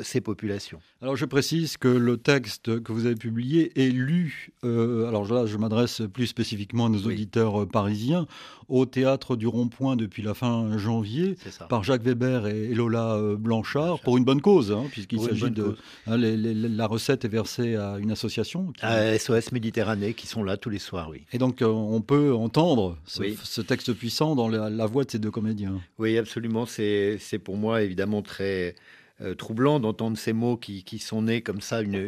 [0.04, 0.80] ces populations.
[1.04, 5.48] Alors je précise que le texte que vous avez publié est lu, euh, alors là
[5.48, 8.28] je m'adresse plus spécifiquement à nos auditeurs euh, parisiens,
[8.70, 11.38] au théâtre du Rond-Point depuis la fin janvier,
[11.70, 15.76] par Jacques Weber et Lola euh, Blanchard, pour une bonne cause, hein, puisqu'il s'agit de...
[16.06, 18.72] Hein, la recette est versée à une association.
[18.82, 21.24] À SOS Méditerranée, qui sont là tous les soirs, oui.
[21.34, 25.32] Et donc on peut entendre ce, texte puissant dans la, la voix de ces deux
[25.32, 25.82] comédiens.
[25.98, 28.76] Oui, absolument, c'est pour moi évidemment très
[29.22, 32.00] euh, troublant d'entendre ces mots qui, sont nés comme ça une,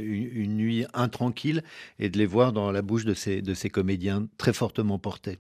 [0.55, 1.61] nuit intranquille
[1.99, 5.39] et de les voir dans la bouche de ces, de ces comédiens très fortement portés.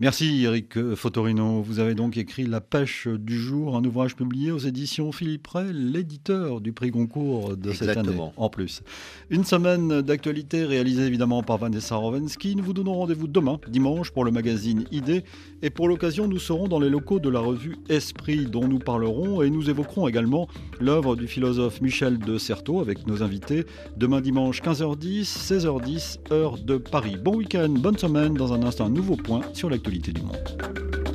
[0.00, 1.60] Merci Eric Fotorino.
[1.60, 5.72] Vous avez donc écrit La pêche du jour, un ouvrage publié aux éditions Philippe Ray,
[5.72, 8.82] l'éditeur du prix Goncourt de cette année en plus.
[9.28, 12.54] Une semaine d'actualité réalisée évidemment par Vanessa Rovensky.
[12.54, 15.24] Nous vous donnons rendez-vous demain, dimanche, pour le magazine Idée.
[15.62, 19.42] Et pour l'occasion, nous serons dans les locaux de la revue Esprit dont nous parlerons
[19.42, 20.46] et nous évoquerons également
[20.78, 23.64] l'œuvre du philosophe Michel de Certeau avec nos invités
[23.96, 27.16] demain dimanche 15h10, 16h10, heure de Paris.
[27.20, 28.34] Bon week-end, bonne semaine.
[28.34, 31.07] Dans un instant, un nouveau point sur l'actualité du monde.